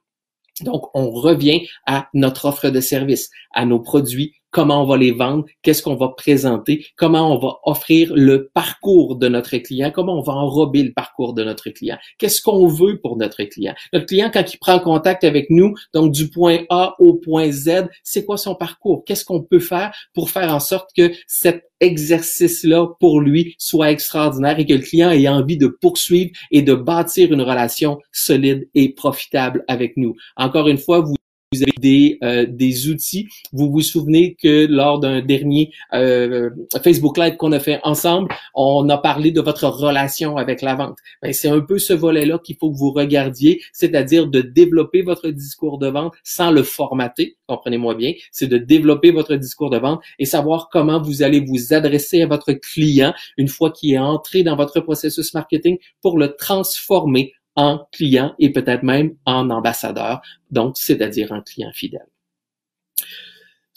Donc, 0.61 0.93
on 0.93 1.09
revient 1.09 1.67
à 1.85 2.09
notre 2.13 2.45
offre 2.45 2.69
de 2.69 2.81
service, 2.81 3.29
à 3.53 3.65
nos 3.65 3.79
produits, 3.79 4.33
comment 4.51 4.83
on 4.83 4.85
va 4.85 4.97
les 4.97 5.11
vendre, 5.11 5.45
qu'est-ce 5.61 5.83
qu'on 5.83 5.95
va 5.95 6.09
présenter, 6.09 6.85
comment 6.95 7.33
on 7.33 7.39
va 7.39 7.57
offrir 7.63 8.13
le 8.15 8.49
parcours 8.53 9.15
de 9.15 9.27
notre 9.27 9.57
client, 9.57 9.91
comment 9.91 10.17
on 10.17 10.21
va 10.21 10.33
enrober 10.33 10.83
le 10.83 10.93
parcours 10.93 11.33
de 11.33 11.43
notre 11.43 11.69
client, 11.69 11.97
qu'est-ce 12.17 12.41
qu'on 12.41 12.67
veut 12.67 12.99
pour 12.99 13.17
notre 13.17 13.43
client. 13.43 13.73
Notre 13.93 14.05
client, 14.05 14.29
quand 14.33 14.53
il 14.53 14.57
prend 14.57 14.79
contact 14.79 15.23
avec 15.23 15.49
nous, 15.49 15.75
donc 15.93 16.11
du 16.11 16.29
point 16.29 16.59
A 16.69 16.95
au 16.99 17.13
point 17.15 17.51
Z, 17.51 17.87
c'est 18.03 18.25
quoi 18.25 18.37
son 18.37 18.55
parcours? 18.55 19.03
Qu'est-ce 19.05 19.25
qu'on 19.25 19.41
peut 19.41 19.59
faire 19.59 19.93
pour 20.13 20.29
faire 20.29 20.53
en 20.53 20.59
sorte 20.59 20.89
que 20.95 21.11
cet 21.27 21.63
exercice-là 21.79 22.87
pour 22.99 23.21
lui 23.21 23.55
soit 23.57 23.91
extraordinaire 23.91 24.59
et 24.59 24.65
que 24.65 24.73
le 24.73 24.79
client 24.79 25.11
ait 25.11 25.27
envie 25.27 25.57
de 25.57 25.67
poursuivre 25.67 26.31
et 26.51 26.61
de 26.61 26.73
bâtir 26.73 27.31
une 27.31 27.41
relation 27.41 27.99
solide 28.11 28.67
et 28.75 28.93
profitable 28.93 29.63
avec 29.67 29.95
nous? 29.95 30.15
Encore 30.35 30.67
une 30.67 30.77
fois, 30.77 30.99
vous 31.01 31.15
vous 31.51 31.63
avez 31.63 31.73
des, 31.79 32.19
euh, 32.23 32.45
des 32.47 32.89
outils. 32.89 33.27
Vous 33.53 33.71
vous 33.71 33.81
souvenez 33.81 34.35
que 34.35 34.67
lors 34.67 34.99
d'un 34.99 35.21
dernier 35.21 35.71
euh, 35.93 36.51
Facebook 36.83 37.17
Live 37.17 37.37
qu'on 37.37 37.51
a 37.53 37.59
fait 37.59 37.79
ensemble, 37.83 38.31
on 38.53 38.87
a 38.89 38.99
parlé 38.99 39.31
de 39.31 39.41
votre 39.41 39.67
relation 39.67 40.37
avec 40.37 40.61
la 40.61 40.75
vente. 40.75 40.97
Ben, 41.23 41.33
c'est 41.33 41.49
un 41.49 41.61
peu 41.61 41.79
ce 41.79 41.93
volet-là 41.93 42.37
qu'il 42.37 42.55
faut 42.55 42.71
que 42.71 42.77
vous 42.77 42.91
regardiez, 42.91 43.61
c'est-à-dire 43.73 44.27
de 44.27 44.41
développer 44.41 45.01
votre 45.01 45.29
discours 45.29 45.79
de 45.79 45.87
vente 45.87 46.13
sans 46.23 46.51
le 46.51 46.61
formater, 46.61 47.37
comprenez-moi 47.47 47.95
bien, 47.95 48.13
c'est 48.31 48.47
de 48.47 48.59
développer 48.59 49.09
votre 49.09 49.35
discours 49.35 49.71
de 49.71 49.77
vente 49.79 50.01
et 50.19 50.25
savoir 50.25 50.69
comment 50.71 51.01
vous 51.01 51.23
allez 51.23 51.39
vous 51.39 51.73
adresser 51.73 52.21
à 52.21 52.27
votre 52.27 52.53
client 52.53 53.13
une 53.37 53.47
fois 53.47 53.71
qu'il 53.71 53.93
est 53.93 53.97
entré 53.97 54.43
dans 54.43 54.55
votre 54.55 54.81
processus 54.81 55.33
marketing 55.33 55.79
pour 56.03 56.19
le 56.19 56.35
transformer 56.35 57.33
en 57.55 57.87
client 57.91 58.35
et 58.39 58.51
peut-être 58.51 58.83
même 58.83 59.15
en 59.25 59.49
ambassadeur, 59.49 60.21
donc 60.51 60.77
c'est-à-dire 60.77 61.31
un 61.31 61.41
client 61.41 61.71
fidèle. 61.73 62.07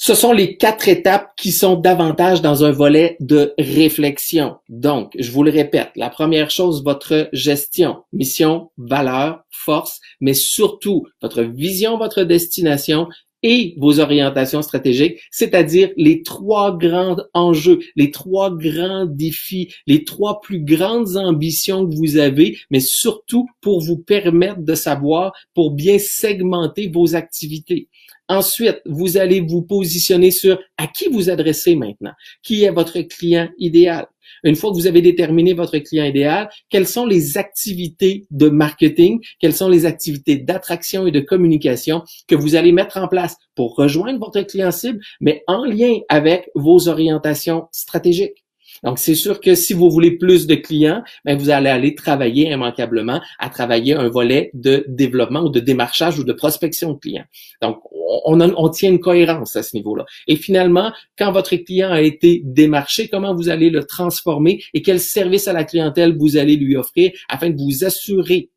Ce 0.04 0.14
sont 0.14 0.32
les 0.32 0.56
quatre 0.56 0.88
étapes 0.88 1.30
qui 1.36 1.52
sont 1.52 1.76
davantage 1.76 2.42
dans 2.42 2.64
un 2.64 2.72
volet 2.72 3.16
de 3.20 3.54
réflexion. 3.56 4.56
Donc, 4.68 5.12
je 5.16 5.30
vous 5.30 5.44
le 5.44 5.52
répète, 5.52 5.90
la 5.94 6.10
première 6.10 6.50
chose, 6.50 6.82
votre 6.82 7.28
gestion, 7.32 8.02
mission, 8.12 8.72
valeur, 8.76 9.44
force, 9.50 10.00
mais 10.20 10.34
surtout 10.34 11.06
votre 11.20 11.42
vision, 11.42 11.98
votre 11.98 12.24
destination 12.24 13.06
et 13.42 13.74
vos 13.78 14.00
orientations 14.00 14.62
stratégiques, 14.62 15.20
c'est-à-dire 15.30 15.90
les 15.96 16.22
trois 16.22 16.76
grands 16.76 17.16
enjeux, 17.34 17.80
les 17.96 18.10
trois 18.10 18.54
grands 18.54 19.06
défis, 19.06 19.74
les 19.86 20.04
trois 20.04 20.40
plus 20.40 20.60
grandes 20.60 21.16
ambitions 21.16 21.88
que 21.88 21.94
vous 21.94 22.16
avez, 22.16 22.58
mais 22.70 22.80
surtout 22.80 23.48
pour 23.60 23.80
vous 23.80 23.98
permettre 23.98 24.60
de 24.60 24.74
savoir, 24.74 25.32
pour 25.54 25.72
bien 25.72 25.98
segmenter 25.98 26.88
vos 26.88 27.14
activités. 27.14 27.88
Ensuite, 28.28 28.80
vous 28.86 29.16
allez 29.16 29.40
vous 29.40 29.62
positionner 29.62 30.30
sur 30.30 30.58
à 30.78 30.86
qui 30.86 31.08
vous 31.08 31.28
adressez 31.28 31.76
maintenant, 31.76 32.12
qui 32.42 32.64
est 32.64 32.70
votre 32.70 33.00
client 33.00 33.48
idéal. 33.58 34.06
Une 34.44 34.56
fois 34.56 34.70
que 34.70 34.76
vous 34.76 34.86
avez 34.86 35.02
déterminé 35.02 35.52
votre 35.52 35.78
client 35.78 36.04
idéal, 36.04 36.48
quelles 36.70 36.86
sont 36.86 37.06
les 37.06 37.36
activités 37.36 38.24
de 38.30 38.48
marketing, 38.48 39.20
quelles 39.40 39.54
sont 39.54 39.68
les 39.68 39.86
activités 39.86 40.36
d'attraction 40.36 41.06
et 41.06 41.10
de 41.10 41.20
communication 41.20 42.02
que 42.26 42.34
vous 42.34 42.54
allez 42.54 42.72
mettre 42.72 42.96
en 42.96 43.08
place 43.08 43.36
pour 43.54 43.76
rejoindre 43.76 44.18
votre 44.18 44.40
client 44.42 44.70
cible, 44.70 45.00
mais 45.20 45.42
en 45.46 45.64
lien 45.64 45.98
avec 46.08 46.48
vos 46.54 46.88
orientations 46.88 47.66
stratégiques? 47.72 48.41
Donc, 48.82 48.98
c'est 48.98 49.14
sûr 49.14 49.40
que 49.40 49.54
si 49.54 49.72
vous 49.72 49.90
voulez 49.90 50.12
plus 50.12 50.46
de 50.46 50.54
clients, 50.54 51.02
ben, 51.24 51.38
vous 51.38 51.50
allez 51.50 51.70
aller 51.70 51.94
travailler 51.94 52.50
immanquablement 52.50 53.20
à 53.38 53.48
travailler 53.48 53.94
un 53.94 54.08
volet 54.08 54.50
de 54.54 54.84
développement 54.88 55.42
ou 55.42 55.50
de 55.50 55.60
démarchage 55.60 56.18
ou 56.18 56.24
de 56.24 56.32
prospection 56.32 56.92
de 56.92 56.98
clients. 56.98 57.24
Donc, 57.60 57.78
on, 58.24 58.40
on 58.40 58.68
tient 58.68 58.90
une 58.90 59.00
cohérence 59.00 59.56
à 59.56 59.62
ce 59.62 59.76
niveau-là. 59.76 60.04
Et 60.26 60.36
finalement, 60.36 60.92
quand 61.16 61.32
votre 61.32 61.54
client 61.56 61.90
a 61.90 62.02
été 62.02 62.42
démarché, 62.44 63.08
comment 63.08 63.34
vous 63.34 63.48
allez 63.48 63.70
le 63.70 63.84
transformer 63.84 64.62
et 64.74 64.82
quel 64.82 65.00
service 65.00 65.48
à 65.48 65.52
la 65.52 65.64
clientèle 65.64 66.16
vous 66.18 66.36
allez 66.36 66.56
lui 66.56 66.76
offrir 66.76 67.12
afin 67.28 67.50
de 67.50 67.60
vous 67.60 67.84
assurer 67.84 68.50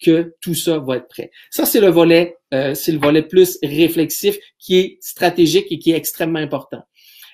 que 0.00 0.34
tout 0.40 0.54
ça 0.54 0.78
va 0.78 0.96
être 0.96 1.08
prêt? 1.08 1.30
Ça, 1.50 1.64
c'est 1.64 1.80
le 1.80 1.88
volet, 1.88 2.36
euh, 2.52 2.74
c'est 2.74 2.92
le 2.92 2.98
volet 2.98 3.22
plus 3.22 3.58
réflexif 3.62 4.36
qui 4.58 4.76
est 4.76 4.98
stratégique 5.00 5.66
et 5.70 5.78
qui 5.78 5.92
est 5.92 5.96
extrêmement 5.96 6.40
important. 6.40 6.82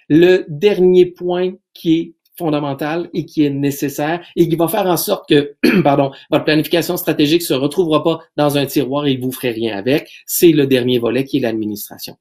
Le 0.08 0.46
dernier 0.48 1.06
point 1.06 1.52
qui 1.74 1.94
est 1.94 2.14
fondamental 2.38 3.10
et 3.12 3.26
qui 3.26 3.44
est 3.44 3.50
nécessaire 3.50 4.24
et 4.36 4.48
qui 4.48 4.56
va 4.56 4.68
faire 4.68 4.86
en 4.86 4.96
sorte 4.96 5.28
que, 5.28 5.56
pardon, 5.82 6.12
votre 6.30 6.44
planification 6.44 6.96
stratégique 6.96 7.42
se 7.42 7.54
retrouvera 7.54 8.02
pas 8.02 8.20
dans 8.36 8.56
un 8.56 8.66
tiroir 8.66 9.06
et 9.06 9.16
vous 9.16 9.32
ferez 9.32 9.50
rien 9.50 9.76
avec, 9.76 10.10
c'est 10.26 10.52
le 10.52 10.66
dernier 10.66 10.98
volet 10.98 11.24
qui 11.24 11.38
est 11.38 11.40
l'administration. 11.40 12.16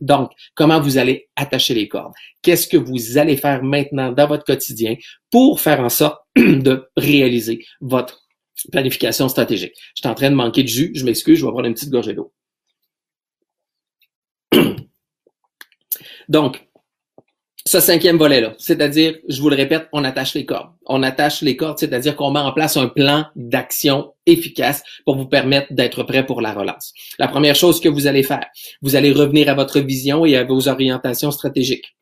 Donc, 0.00 0.32
comment 0.54 0.80
vous 0.80 0.98
allez 0.98 1.28
attacher 1.36 1.74
les 1.74 1.88
cordes? 1.88 2.12
Qu'est-ce 2.42 2.68
que 2.68 2.76
vous 2.76 3.16
allez 3.18 3.36
faire 3.36 3.62
maintenant 3.62 4.12
dans 4.12 4.26
votre 4.26 4.44
quotidien 4.44 4.96
pour 5.30 5.60
faire 5.60 5.80
en 5.80 5.88
sorte 5.88 6.20
de 6.36 6.88
réaliser 6.96 7.64
votre 7.80 8.26
planification 8.70 9.28
stratégique? 9.28 9.72
Je 9.94 10.02
suis 10.02 10.08
en 10.08 10.14
train 10.14 10.30
de 10.30 10.34
manquer 10.34 10.62
de 10.62 10.68
jus, 10.68 10.92
je 10.94 11.04
m'excuse, 11.04 11.38
je 11.38 11.46
vais 11.46 11.52
prendre 11.52 11.66
une 11.66 11.74
petite 11.74 11.90
gorgée 11.90 12.14
d'eau. 12.14 12.32
Donc, 16.28 16.66
ce 17.66 17.80
cinquième 17.80 18.16
volet-là, 18.16 18.54
c'est-à-dire, 18.58 19.16
je 19.28 19.42
vous 19.42 19.50
le 19.50 19.56
répète, 19.56 19.88
on 19.92 20.04
attache 20.04 20.34
les 20.34 20.46
cordes. 20.46 20.70
On 20.86 21.02
attache 21.02 21.42
les 21.42 21.56
cordes, 21.56 21.78
c'est-à-dire 21.78 22.14
qu'on 22.14 22.30
met 22.30 22.38
en 22.38 22.52
place 22.52 22.76
un 22.76 22.86
plan 22.86 23.26
d'action 23.34 24.12
efficace 24.24 24.84
pour 25.04 25.16
vous 25.16 25.26
permettre 25.26 25.72
d'être 25.72 26.04
prêt 26.04 26.24
pour 26.24 26.40
la 26.40 26.52
relance. 26.52 26.94
La 27.18 27.26
première 27.26 27.56
chose 27.56 27.80
que 27.80 27.88
vous 27.88 28.06
allez 28.06 28.22
faire, 28.22 28.46
vous 28.82 28.94
allez 28.94 29.10
revenir 29.10 29.48
à 29.48 29.54
votre 29.54 29.80
vision 29.80 30.24
et 30.24 30.36
à 30.36 30.44
vos 30.44 30.68
orientations 30.68 31.32
stratégiques. 31.32 31.96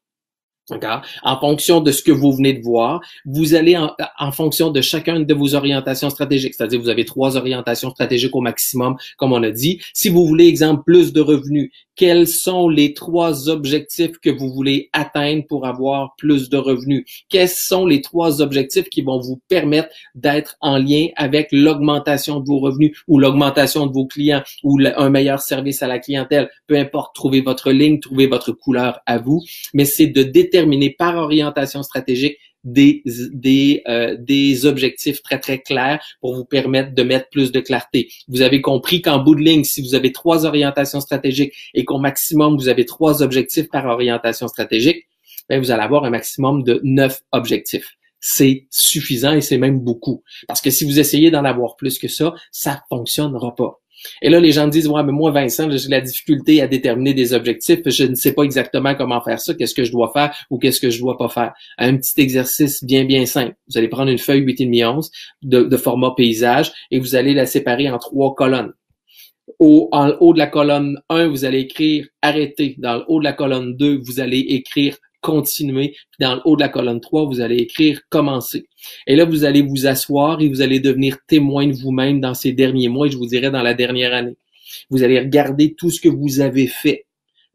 En 1.23 1.41
fonction 1.41 1.81
de 1.81 1.93
ce 1.93 2.03
que 2.03 2.13
vous 2.13 2.33
venez 2.33 2.55
de 2.55 2.63
voir, 2.63 3.01
vous 3.27 3.55
allez 3.55 3.77
en, 3.77 3.95
en 4.19 4.33
fonction 4.33 4.71
de 4.71 4.81
chacune 4.81 5.27
de 5.27 5.35
vos 5.35 5.55
orientations 5.55 6.09
stratégiques, 6.09 6.55
c'est-à-dire 6.55 6.81
vous 6.81 6.89
avez 6.89 7.05
trois 7.05 7.37
orientations 7.37 7.91
stratégiques 7.91 8.35
au 8.35 8.41
maximum, 8.41 8.97
comme 9.19 9.33
on 9.33 9.43
a 9.43 9.51
dit. 9.51 9.81
Si 9.93 10.09
vous 10.09 10.27
voulez, 10.27 10.47
exemple, 10.47 10.83
plus 10.85 11.13
de 11.13 11.21
revenus, 11.21 11.71
quels 11.97 12.27
sont 12.27 12.69
les 12.69 12.95
trois 12.95 13.49
objectifs 13.49 14.19
que 14.19 14.31
vous 14.31 14.53
voulez 14.53 14.89
atteindre 14.93 15.45
pour 15.47 15.67
avoir 15.67 16.15
plus 16.17 16.49
de 16.49 16.57
revenus? 16.57 17.05
Quels 17.29 17.49
sont 17.49 17.87
les 17.87 18.01
trois 18.01 18.43
objectifs 18.43 18.89
qui 18.89 19.03
vont 19.03 19.21
vous 19.21 19.41
permettre 19.49 19.89
d'être 20.15 20.57
en 20.61 20.79
lien 20.79 21.09
avec 21.17 21.49
l'augmentation 21.53 22.41
de 22.41 22.47
vos 22.47 22.59
revenus 22.59 22.97
ou 23.07 23.19
l'augmentation 23.19 23.87
de 23.87 23.93
vos 23.93 24.07
clients 24.07 24.43
ou 24.63 24.79
un 24.97 25.11
meilleur 25.11 25.41
service 25.41 25.83
à 25.83 25.87
la 25.87 25.99
clientèle? 25.99 26.51
Peu 26.67 26.77
importe, 26.77 27.15
trouvez 27.15 27.41
votre 27.41 27.71
ligne, 27.71 28.01
trouvez 28.01 28.27
votre 28.27 28.53
couleur 28.53 29.01
à 29.07 29.19
vous, 29.19 29.41
mais 29.73 29.85
c'est 29.85 30.09
de 30.09 30.23
déterminer 30.23 30.91
par 30.91 31.17
orientation 31.17 31.83
stratégique 31.83 32.39
des, 32.65 33.03
des, 33.05 33.83
euh, 33.87 34.17
des 34.19 34.67
objectifs 34.67 35.23
très, 35.23 35.39
très 35.39 35.61
clairs 35.61 36.03
pour 36.21 36.35
vous 36.35 36.45
permettre 36.45 36.95
de 36.95 37.03
mettre 37.03 37.29
plus 37.29 37.53
de 37.53 37.61
clarté. 37.61 38.09
Vous 38.29 38.43
avez 38.43 38.61
compris 38.61 39.03
qu'en 39.03 39.19
bout 39.23 39.35
de 39.35 39.43
ligne, 39.43 39.65
si 39.65 39.83
vous 39.83 39.95
avez 39.95 40.13
trois 40.13 40.47
orientations 40.47 41.01
stratégiques 41.01 41.55
et 41.75 41.85
qu'au 41.85 41.99
maximum, 41.99 42.57
vous 42.57 42.69
avez 42.69 42.87
trois 42.87 43.23
objectifs 43.23 43.69
par 43.69 43.87
orientation 43.87 44.49
stratégique, 44.49 45.07
bien, 45.49 45.59
vous 45.59 45.71
allez 45.71 45.83
avoir 45.83 46.05
un 46.05 46.11
maximum 46.11 46.63
de 46.63 46.81
neuf 46.83 47.21
objectifs 47.33 47.97
c'est 48.27 48.67
suffisant 48.71 49.35
et 49.35 49.43
c'est 49.43 49.59
même 49.59 49.81
beaucoup. 49.81 50.23
Parce 50.49 50.63
que 50.63 50.71
si 50.71 50.87
vous 50.87 50.99
essayez 50.99 51.31
d'en 51.31 51.45
avoir 51.45 51.77
plus 51.77 51.99
que 51.99 52.09
ça, 52.09 52.33
ça 52.53 52.83
fonctionnera 52.89 53.55
pas. 53.55 53.83
Et 54.23 54.31
là, 54.31 54.41
les 54.41 54.53
gens 54.53 54.69
disent, 54.69 54.89
ouais, 54.89 55.03
mais 55.03 55.13
moi, 55.13 55.31
Vincent, 55.31 55.69
j'ai 55.71 55.89
la 55.89 56.01
difficulté 56.01 56.61
à 56.63 56.69
déterminer 56.69 57.15
des 57.15 57.33
objectifs. 57.33 57.81
Je 57.87 58.05
ne 58.05 58.15
sais 58.15 58.33
pas 58.33 58.43
exactement 58.43 58.95
comment 58.95 59.21
faire 59.21 59.41
ça, 59.41 59.55
qu'est-ce 59.55 59.75
que 59.75 59.85
je 59.85 59.93
dois 59.93 60.11
faire 60.13 60.35
ou 60.51 60.59
qu'est-ce 60.59 60.81
que 60.81 60.91
je 60.91 60.99
dois 60.99 61.17
pas 61.17 61.29
faire? 61.29 61.53
Un 61.79 61.97
petit 61.97 62.21
exercice 62.21 62.85
bien, 62.85 63.05
bien 63.05 63.27
simple. 63.27 63.55
Vous 63.69 63.79
allez 63.79 63.89
prendre 63.89 64.11
une 64.11 64.19
feuille 64.19 64.45
8,5 64.45 64.85
11 64.87 65.11
de, 65.43 65.63
de 65.63 65.77
format 65.77 66.13
paysage 66.17 66.73
et 66.91 66.99
vous 66.99 67.15
allez 67.15 67.35
la 67.35 67.47
séparer 67.47 67.91
en 67.91 67.99
trois 67.99 68.35
colonnes. 68.35 68.73
Au, 69.59 69.89
en 69.93 70.11
haut 70.21 70.33
de 70.33 70.39
la 70.39 70.47
colonne 70.47 70.99
1, 71.11 71.29
vous 71.29 71.45
allez 71.45 71.61
écrire 71.61 72.07
arrêter. 72.23 72.77
Dans 72.79 72.97
le 72.97 73.05
haut 73.09 73.19
de 73.19 73.25
la 73.25 73.33
colonne 73.33 73.77
2, 73.77 74.01
vous 74.05 74.21
allez 74.21 74.39
écrire 74.39 74.97
continuer. 75.25 75.97
dans 76.21 76.35
le 76.35 76.43
haut 76.45 76.55
de 76.55 76.61
la 76.61 76.69
colonne 76.69 77.01
3, 77.01 77.25
vous 77.25 77.41
allez 77.41 77.57
écrire 77.57 78.01
commencer. 78.11 78.67
Et 79.07 79.17
là, 79.17 79.25
vous 79.25 79.45
allez 79.45 79.63
vous 79.63 79.87
asseoir 79.87 80.41
et 80.43 80.49
vous 80.49 80.61
allez 80.61 80.81
devenir 80.81 81.17
témoin 81.27 81.67
de 81.67 81.73
vous-même 81.73 82.21
dans 82.21 82.35
ces 82.35 82.53
derniers 82.53 82.91
mois 82.91 83.07
et 83.07 83.11
je 83.11 83.17
vous 83.17 83.27
dirais 83.27 83.51
dans 83.51 83.63
la 83.63 83.73
dernière 83.73 84.13
année. 84.13 84.37
Vous 84.91 85.03
allez 85.03 85.19
regarder 85.19 85.75
tout 85.75 85.91
ce 85.91 85.99
que 86.01 86.11
vous 86.11 86.41
avez 86.41 86.67
fait. 86.67 87.07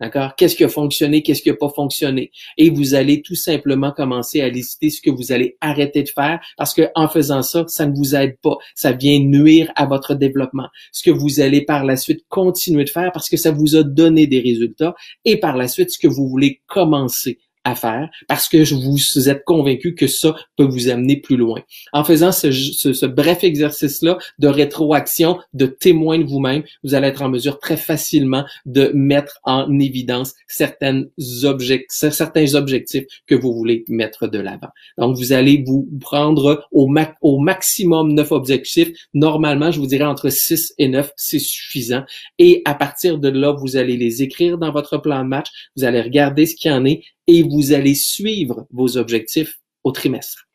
D'accord? 0.02 0.36
Qu'est-ce 0.36 0.56
qui 0.56 0.64
a 0.64 0.70
fonctionné, 0.70 1.22
qu'est-ce 1.22 1.42
qui 1.42 1.50
n'a 1.50 1.58
pas 1.58 1.70
fonctionné? 1.70 2.32
Et 2.58 2.70
vous 2.70 2.96
allez 2.96 3.22
tout 3.22 3.36
simplement 3.36 3.92
commencer 3.92 4.42
à 4.42 4.48
lister 4.48 4.90
ce 4.90 5.02
que 5.02 5.12
vous 5.12 5.32
allez 5.32 5.58
arrêter 5.60 6.04
de 6.04 6.10
faire 6.10 6.40
parce 6.58 6.74
que 6.74 6.84
en 6.96 7.08
faisant 7.10 7.44
ça, 7.44 7.66
ça 7.68 7.86
ne 7.86 7.94
vous 7.94 8.16
aide 8.16 8.38
pas. 8.42 8.56
Ça 8.76 8.94
vient 8.94 9.20
nuire 9.20 9.72
à 9.76 9.86
votre 9.86 10.16
développement. 10.16 10.70
Ce 10.94 11.04
que 11.04 11.12
vous 11.12 11.42
allez 11.42 11.66
par 11.66 11.84
la 11.84 11.98
suite 11.98 12.22
continuer 12.30 12.86
de 12.86 12.90
faire 12.90 13.12
parce 13.12 13.30
que 13.30 13.38
ça 13.38 13.52
vous 13.52 13.76
a 13.76 13.84
donné 13.84 14.26
des 14.26 14.40
résultats 14.40 14.96
et 15.26 15.38
par 15.38 15.58
la 15.58 15.68
suite, 15.68 15.92
ce 15.92 16.00
que 16.00 16.08
vous 16.08 16.30
voulez 16.30 16.62
commencer 16.66 17.38
à 17.64 17.76
faire 17.76 18.10
parce 18.28 18.48
que 18.48 18.74
vous 18.74 19.30
êtes 19.30 19.44
convaincu 19.44 19.96
que 19.96 20.08
ça 20.08 20.36
peut 20.56 20.64
vous 20.64 20.90
amener 20.90 21.18
plus 21.18 21.38
loin. 21.38 21.62
En 21.94 22.04
faisant 22.04 22.32
ce, 22.32 22.52
ce, 22.52 23.06
bref 23.06 23.44
exercice-là 23.44 24.18
de 24.40 24.48
rétroaction, 24.48 25.40
de 25.54 25.66
témoin 25.66 26.20
de 26.20 26.24
vous-même, 26.24 26.64
vous 26.84 26.96
allez 26.96 27.08
être 27.08 27.22
en 27.22 27.30
mesure 27.30 27.60
très 27.60 27.78
facilement 27.78 28.46
de 28.66 28.92
mettre 28.94 29.40
en 29.44 29.80
évidence 29.80 30.34
certains 30.48 31.04
objectifs 31.44 33.06
que 33.28 33.36
vous 33.36 33.54
voulez 33.54 33.84
mettre 33.88 34.28
de 34.28 34.40
l'avant. 34.40 34.70
Donc, 34.98 35.18
vous 35.18 35.34
allez 35.34 35.64
vous 35.66 35.88
prendre 36.00 36.68
au, 36.72 36.90
au 37.22 37.40
maximum 37.40 38.14
neuf 38.14 38.32
objectifs. 38.32 38.92
Normalement, 39.14 39.72
je 39.72 39.80
vous 39.80 39.88
dirais 39.88 40.06
entre 40.06 40.30
6 40.30 40.74
et 40.78 40.88
9, 40.88 41.12
c'est 41.16 41.40
suffisant. 41.40 42.04
Et 42.38 42.62
à 42.66 42.74
partir 42.74 43.18
de 43.18 43.30
là, 43.30 43.52
vous 43.52 43.78
allez 43.78 43.98
les 43.98 44.24
écrire 44.24 44.58
dans 44.58 44.72
votre 44.72 44.98
plan 44.98 45.24
de 45.24 45.30
match. 45.30 45.48
Vous 45.76 45.84
allez 45.84 46.02
regarder 46.02 46.46
ce 46.46 46.56
qu'il 46.56 46.72
y 46.72 46.74
en 46.74 46.86
est 46.86 47.04
et 47.30 47.44
vous 47.44 47.74
allez 47.74 47.94
suivre 47.94 48.66
vos 48.72 48.98
objectifs 48.98 49.60
au 49.84 49.92
trimestre. 49.92 50.48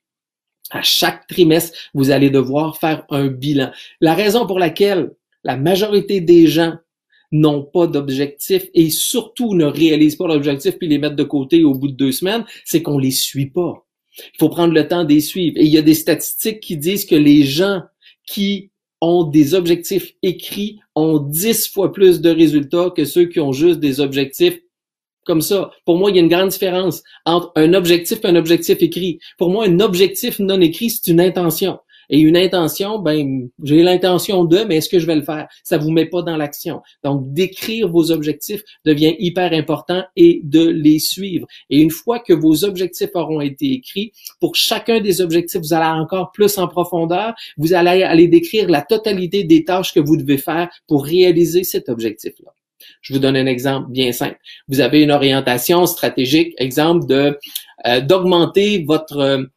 À 0.70 0.82
chaque 0.82 1.26
trimestre, 1.28 1.78
vous 1.94 2.10
allez 2.10 2.30
devoir 2.30 2.78
faire 2.78 3.04
un 3.10 3.28
bilan. 3.28 3.70
La 4.00 4.14
raison 4.14 4.44
pour 4.44 4.58
laquelle 4.58 5.12
la 5.44 5.56
majorité 5.56 6.20
des 6.20 6.48
gens 6.48 6.74
n'ont 7.30 7.62
pas 7.62 7.86
d'objectif 7.86 8.68
et 8.74 8.90
surtout 8.90 9.54
ne 9.54 9.66
réalisent 9.66 10.16
pas 10.16 10.26
l'objectif 10.26 10.76
puis 10.76 10.88
les 10.88 10.98
mettent 10.98 11.14
de 11.14 11.22
côté 11.22 11.62
au 11.62 11.74
bout 11.74 11.88
de 11.88 11.96
deux 11.96 12.12
semaines, 12.12 12.44
c'est 12.64 12.82
qu'on 12.82 12.98
les 12.98 13.12
suit 13.12 13.50
pas. 13.50 13.86
Il 14.18 14.38
faut 14.38 14.48
prendre 14.48 14.74
le 14.74 14.88
temps 14.88 15.04
les 15.04 15.20
suivre. 15.20 15.56
Et 15.58 15.64
il 15.64 15.72
y 15.72 15.78
a 15.78 15.82
des 15.82 15.94
statistiques 15.94 16.60
qui 16.60 16.76
disent 16.76 17.04
que 17.04 17.14
les 17.14 17.44
gens 17.44 17.82
qui 18.26 18.70
ont 19.00 19.24
des 19.24 19.54
objectifs 19.54 20.14
écrits 20.22 20.80
ont 20.96 21.18
dix 21.18 21.68
fois 21.68 21.92
plus 21.92 22.20
de 22.20 22.30
résultats 22.30 22.90
que 22.96 23.04
ceux 23.04 23.26
qui 23.26 23.38
ont 23.38 23.52
juste 23.52 23.78
des 23.78 24.00
objectifs 24.00 24.58
comme 25.24 25.42
ça. 25.42 25.70
Pour 25.84 25.96
moi, 25.96 26.10
il 26.10 26.16
y 26.16 26.18
a 26.18 26.22
une 26.22 26.28
grande 26.28 26.48
différence 26.48 27.02
entre 27.24 27.52
un 27.56 27.74
objectif 27.74 28.18
et 28.24 28.28
un 28.28 28.36
objectif 28.36 28.78
écrit. 28.80 29.18
Pour 29.38 29.50
moi, 29.50 29.66
un 29.66 29.80
objectif 29.80 30.38
non 30.38 30.60
écrit, 30.60 30.90
c'est 30.90 31.10
une 31.10 31.20
intention. 31.20 31.78
Et 32.10 32.18
une 32.20 32.36
intention, 32.36 32.98
ben, 32.98 33.48
j'ai 33.62 33.82
l'intention 33.82 34.44
de, 34.44 34.58
mais 34.64 34.76
est-ce 34.76 34.88
que 34.88 34.98
je 34.98 35.06
vais 35.06 35.16
le 35.16 35.22
faire? 35.22 35.48
Ça 35.62 35.78
vous 35.78 35.90
met 35.90 36.06
pas 36.06 36.22
dans 36.22 36.36
l'action. 36.36 36.82
Donc, 37.02 37.32
d'écrire 37.32 37.88
vos 37.88 38.10
objectifs 38.10 38.62
devient 38.84 39.14
hyper 39.18 39.52
important 39.52 40.04
et 40.16 40.40
de 40.44 40.66
les 40.66 40.98
suivre. 40.98 41.46
Et 41.70 41.80
une 41.80 41.90
fois 41.90 42.18
que 42.18 42.32
vos 42.32 42.64
objectifs 42.64 43.10
auront 43.14 43.40
été 43.40 43.72
écrits, 43.72 44.12
pour 44.40 44.54
chacun 44.54 45.00
des 45.00 45.20
objectifs, 45.20 45.60
vous 45.60 45.74
allez 45.74 46.00
encore 46.00 46.30
plus 46.32 46.58
en 46.58 46.68
profondeur. 46.68 47.34
Vous 47.56 47.72
allez 47.72 48.02
aller 48.02 48.28
décrire 48.28 48.68
la 48.68 48.82
totalité 48.82 49.44
des 49.44 49.64
tâches 49.64 49.94
que 49.94 50.00
vous 50.00 50.16
devez 50.16 50.38
faire 50.38 50.68
pour 50.86 51.04
réaliser 51.04 51.64
cet 51.64 51.88
objectif-là. 51.88 52.52
Je 53.00 53.12
vous 53.12 53.18
donne 53.18 53.36
un 53.36 53.46
exemple 53.46 53.90
bien 53.90 54.12
simple. 54.12 54.38
Vous 54.68 54.80
avez 54.80 55.02
une 55.02 55.10
orientation 55.10 55.86
stratégique, 55.86 56.54
exemple 56.58 57.06
de 57.06 57.38
euh, 57.86 58.00
d'augmenter 58.00 58.84
votre 58.86 59.48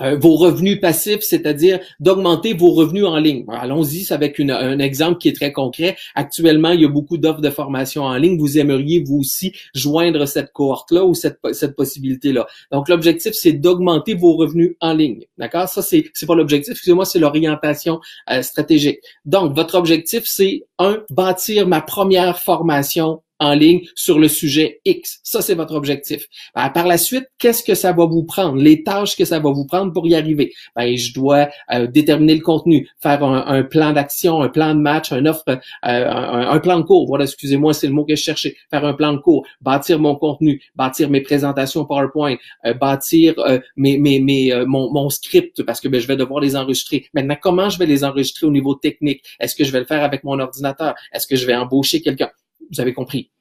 euh, 0.00 0.12
euh, 0.12 0.16
vos 0.18 0.36
revenus 0.36 0.80
passifs, 0.80 1.20
c'est-à-dire 1.20 1.80
d'augmenter 2.00 2.54
vos 2.54 2.72
revenus 2.72 3.04
en 3.04 3.18
ligne. 3.18 3.44
Allons-y 3.48 4.12
avec 4.12 4.38
un 4.40 4.78
exemple 4.78 5.18
qui 5.18 5.28
est 5.28 5.36
très 5.36 5.52
concret. 5.52 5.96
Actuellement, 6.14 6.70
il 6.70 6.80
y 6.80 6.84
a 6.84 6.88
beaucoup 6.88 7.18
d'offres 7.18 7.40
de 7.40 7.50
formation 7.50 8.04
en 8.04 8.16
ligne. 8.16 8.38
Vous 8.38 8.58
aimeriez 8.58 9.02
vous 9.02 9.18
aussi 9.18 9.52
joindre 9.74 10.26
cette 10.26 10.52
cohorte-là 10.52 11.04
ou 11.04 11.14
cette, 11.14 11.38
cette 11.52 11.76
possibilité-là. 11.76 12.46
Donc, 12.70 12.88
l'objectif, 12.88 13.32
c'est 13.34 13.52
d'augmenter 13.52 14.14
vos 14.14 14.36
revenus 14.36 14.76
en 14.80 14.94
ligne. 14.94 15.24
D'accord? 15.38 15.68
Ça, 15.68 15.82
c'est, 15.82 16.04
c'est 16.14 16.26
pas 16.26 16.34
l'objectif. 16.34 16.72
Excusez-moi, 16.72 17.04
c'est 17.04 17.18
l'orientation 17.18 18.00
stratégique. 18.42 18.98
Donc, 19.24 19.54
votre 19.54 19.76
objectif, 19.76 20.22
c'est 20.24 20.64
un, 20.78 21.02
bâtir 21.10 21.66
ma 21.66 21.80
première 21.80 22.38
formation 22.38 23.22
en 23.42 23.54
ligne 23.54 23.82
sur 23.94 24.18
le 24.18 24.28
sujet 24.28 24.80
X. 24.84 25.18
Ça, 25.24 25.42
c'est 25.42 25.54
votre 25.54 25.74
objectif. 25.74 26.26
Ben, 26.54 26.70
par 26.70 26.86
la 26.86 26.96
suite, 26.96 27.26
qu'est-ce 27.38 27.62
que 27.62 27.74
ça 27.74 27.92
va 27.92 28.06
vous 28.06 28.22
prendre? 28.22 28.56
Les 28.56 28.84
tâches 28.84 29.16
que 29.16 29.24
ça 29.24 29.40
va 29.40 29.50
vous 29.50 29.66
prendre 29.66 29.92
pour 29.92 30.06
y 30.06 30.14
arriver? 30.14 30.52
Ben, 30.76 30.96
je 30.96 31.12
dois 31.12 31.48
euh, 31.72 31.86
déterminer 31.88 32.36
le 32.36 32.40
contenu, 32.40 32.88
faire 33.00 33.24
un, 33.24 33.62
plan 33.64 33.92
d'action, 33.92 34.42
un 34.42 34.48
plan 34.48 34.74
de 34.74 34.80
match, 34.80 35.12
un 35.12 35.26
offre, 35.26 35.42
euh, 35.48 35.58
un, 35.82 36.58
plan 36.60 36.78
de 36.78 36.84
cours. 36.84 37.06
Voilà, 37.06 37.24
excusez-moi, 37.24 37.74
c'est 37.74 37.88
le 37.88 37.92
mot 37.92 38.04
que 38.04 38.14
je 38.14 38.22
cherchais. 38.22 38.56
Faire 38.70 38.84
un 38.84 38.94
plan 38.94 39.12
de 39.12 39.18
cours, 39.18 39.44
bâtir 39.60 39.98
mon 39.98 40.14
contenu, 40.14 40.62
bâtir 40.76 41.10
mes 41.10 41.20
présentations 41.20 41.84
PowerPoint, 41.84 42.36
euh, 42.64 42.74
bâtir 42.74 43.34
mes, 43.76 43.98
mes, 43.98 44.20
mes, 44.20 44.52
mon, 44.66 44.92
mon 44.92 45.10
script 45.10 45.62
parce 45.64 45.80
que 45.80 45.88
ben, 45.88 46.00
je 46.00 46.06
vais 46.06 46.16
devoir 46.16 46.40
les 46.40 46.54
enregistrer. 46.54 47.06
Maintenant, 47.12 47.36
comment 47.40 47.68
je 47.68 47.78
vais 47.78 47.86
les 47.86 48.04
enregistrer 48.04 48.46
au 48.46 48.50
niveau 48.50 48.74
technique? 48.74 49.22
Est-ce 49.40 49.56
que 49.56 49.64
je 49.64 49.72
vais 49.72 49.80
le 49.80 49.86
faire 49.86 50.04
avec 50.04 50.22
mon 50.22 50.38
ordinateur? 50.38 50.94
Est-ce 51.12 51.26
que 51.26 51.36
je 51.36 51.46
vais 51.46 51.56
embaucher 51.56 52.00
quelqu'un? 52.00 52.30
Vous 52.70 52.80
avez 52.80 52.92
compris. 52.92 53.31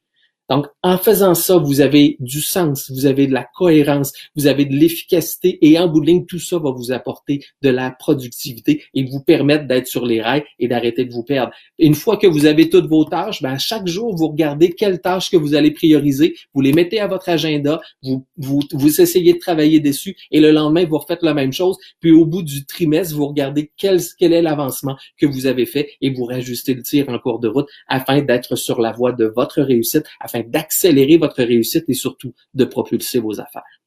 Donc, 0.51 0.67
en 0.83 0.97
faisant 0.97 1.33
ça, 1.33 1.59
vous 1.59 1.79
avez 1.79 2.17
du 2.19 2.41
sens, 2.41 2.91
vous 2.91 3.05
avez 3.05 3.25
de 3.25 3.31
la 3.31 3.47
cohérence, 3.55 4.11
vous 4.35 4.47
avez 4.47 4.65
de 4.65 4.73
l'efficacité 4.73 5.57
et 5.61 5.79
en 5.79 5.87
bout 5.87 6.01
de 6.01 6.07
ligne, 6.07 6.25
tout 6.25 6.39
ça 6.39 6.59
va 6.59 6.71
vous 6.71 6.91
apporter 6.91 7.39
de 7.61 7.69
la 7.69 7.89
productivité 7.89 8.83
et 8.93 9.05
vous 9.05 9.23
permettre 9.23 9.65
d'être 9.65 9.87
sur 9.87 10.05
les 10.05 10.21
rails 10.21 10.43
et 10.59 10.67
d'arrêter 10.67 11.05
de 11.05 11.13
vous 11.13 11.23
perdre. 11.23 11.53
Une 11.79 11.95
fois 11.95 12.17
que 12.17 12.27
vous 12.27 12.45
avez 12.47 12.69
toutes 12.69 12.87
vos 12.87 13.05
tâches, 13.05 13.41
ben, 13.41 13.57
chaque 13.57 13.87
jour, 13.87 14.13
vous 14.13 14.27
regardez 14.27 14.71
quelles 14.73 14.99
tâches 14.99 15.31
que 15.31 15.37
vous 15.37 15.55
allez 15.55 15.71
prioriser, 15.71 16.35
vous 16.53 16.59
les 16.59 16.73
mettez 16.73 16.99
à 16.99 17.07
votre 17.07 17.29
agenda, 17.29 17.79
vous, 18.03 18.25
vous, 18.35 18.59
vous 18.73 18.99
essayez 18.99 19.31
de 19.31 19.39
travailler 19.39 19.79
dessus 19.79 20.17
et 20.31 20.41
le 20.41 20.51
lendemain, 20.51 20.83
vous 20.83 20.97
refaites 20.97 21.23
la 21.23 21.33
même 21.33 21.53
chose. 21.53 21.77
Puis 22.01 22.11
au 22.11 22.25
bout 22.25 22.43
du 22.43 22.65
trimestre, 22.65 23.15
vous 23.15 23.27
regardez 23.27 23.71
quel, 23.77 24.01
quel 24.19 24.33
est 24.33 24.41
l'avancement 24.41 24.97
que 25.17 25.25
vous 25.25 25.45
avez 25.45 25.65
fait 25.65 25.91
et 26.01 26.09
vous 26.09 26.25
rajustez 26.25 26.73
le 26.73 26.83
tir 26.83 27.07
en 27.07 27.19
cours 27.19 27.39
de 27.39 27.47
route 27.47 27.69
afin 27.87 28.21
d'être 28.21 28.57
sur 28.57 28.81
la 28.81 28.91
voie 28.91 29.13
de 29.13 29.31
votre 29.33 29.61
réussite, 29.61 30.03
afin 30.19 30.40
d'accélérer 30.43 31.17
votre 31.17 31.43
réussite 31.43 31.85
et 31.87 31.93
surtout 31.93 32.33
de 32.53 32.65
propulser 32.65 33.19
vos 33.19 33.39
affaires. 33.39 33.81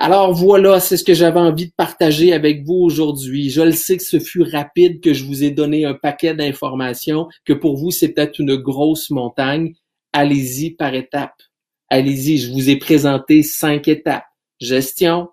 Alors 0.00 0.32
voilà, 0.32 0.78
c'est 0.78 0.96
ce 0.96 1.02
que 1.02 1.12
j'avais 1.12 1.40
envie 1.40 1.66
de 1.66 1.72
partager 1.76 2.32
avec 2.32 2.64
vous 2.64 2.74
aujourd'hui. 2.74 3.50
Je 3.50 3.62
le 3.62 3.72
sais 3.72 3.96
que 3.96 4.04
ce 4.04 4.20
fut 4.20 4.44
rapide, 4.44 5.00
que 5.00 5.12
je 5.12 5.24
vous 5.24 5.42
ai 5.42 5.50
donné 5.50 5.84
un 5.84 5.94
paquet 5.94 6.34
d'informations, 6.34 7.26
que 7.44 7.52
pour 7.52 7.76
vous 7.76 7.90
c'est 7.90 8.10
peut-être 8.10 8.38
une 8.38 8.54
grosse 8.54 9.10
montagne. 9.10 9.74
Allez-y 10.12 10.70
par 10.70 10.94
étapes. 10.94 11.42
Allez-y, 11.90 12.38
je 12.38 12.52
vous 12.52 12.70
ai 12.70 12.76
présenté 12.76 13.42
cinq 13.42 13.88
étapes. 13.88 14.26
Gestion, 14.60 15.30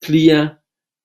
client, 0.00 0.52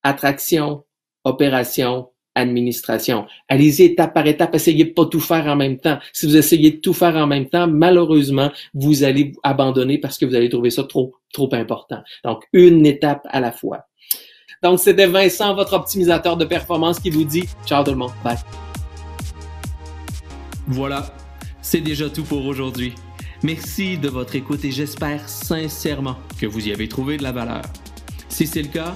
attraction, 0.04 0.84
opération, 1.24 2.10
administration. 2.36 3.26
Allez-y 3.48 3.84
étape 3.84 4.14
par 4.14 4.28
étape, 4.28 4.56
essayez 4.56 4.86
de 4.86 4.92
pas 4.92 5.06
tout 5.06 5.20
faire 5.20 5.46
en 5.48 5.56
même 5.56 5.78
temps. 5.78 6.00
Si 6.12 6.26
vous 6.26 6.38
essayez 6.38 6.72
de 6.72 6.78
tout 6.78 6.94
faire 6.94 7.16
en 7.16 7.28
même 7.28 7.48
temps, 7.50 7.68
malheureusement, 7.68 8.52
vous 8.74 9.04
allez 9.04 9.34
abandonner 9.44 9.98
parce 9.98 10.18
que 10.18 10.26
vous 10.26 10.36
allez 10.36 10.50
trouver 10.50 10.70
ça 10.70 10.84
trop, 10.84 11.16
trop 11.32 11.50
important. 11.54 12.02
Donc, 12.24 12.44
une 12.54 12.86
étape 12.86 13.28
à 13.30 13.40
la 13.40 13.52
fois. 13.52 13.86
Donc, 14.62 14.80
c'était 14.80 15.08
Vincent, 15.08 15.54
votre 15.56 15.74
optimisateur 15.74 16.38
de 16.38 16.46
performance 16.46 17.00
qui 17.00 17.10
vous 17.10 17.26
dit 17.26 17.44
ciao 17.66 17.84
tout 17.84 17.92
le 17.92 17.98
monde. 17.98 18.12
Bye. 18.24 18.38
Voilà, 20.68 21.14
c'est 21.62 21.82
déjà 21.82 22.10
tout 22.10 22.24
pour 22.24 22.46
aujourd'hui. 22.46 22.94
Merci 23.44 23.98
de 23.98 24.08
votre 24.08 24.36
écoute 24.38 24.64
et 24.64 24.72
j'espère 24.72 25.28
sincèrement 25.28 26.16
que 26.40 26.46
vous 26.46 26.70
y 26.70 26.72
avez 26.72 26.88
trouvé 26.88 27.18
de 27.18 27.24
la 27.24 27.34
valeur. 27.34 27.64
Si 28.30 28.48
c'est 28.48 28.62
le 28.62 28.70
cas, 28.70 28.96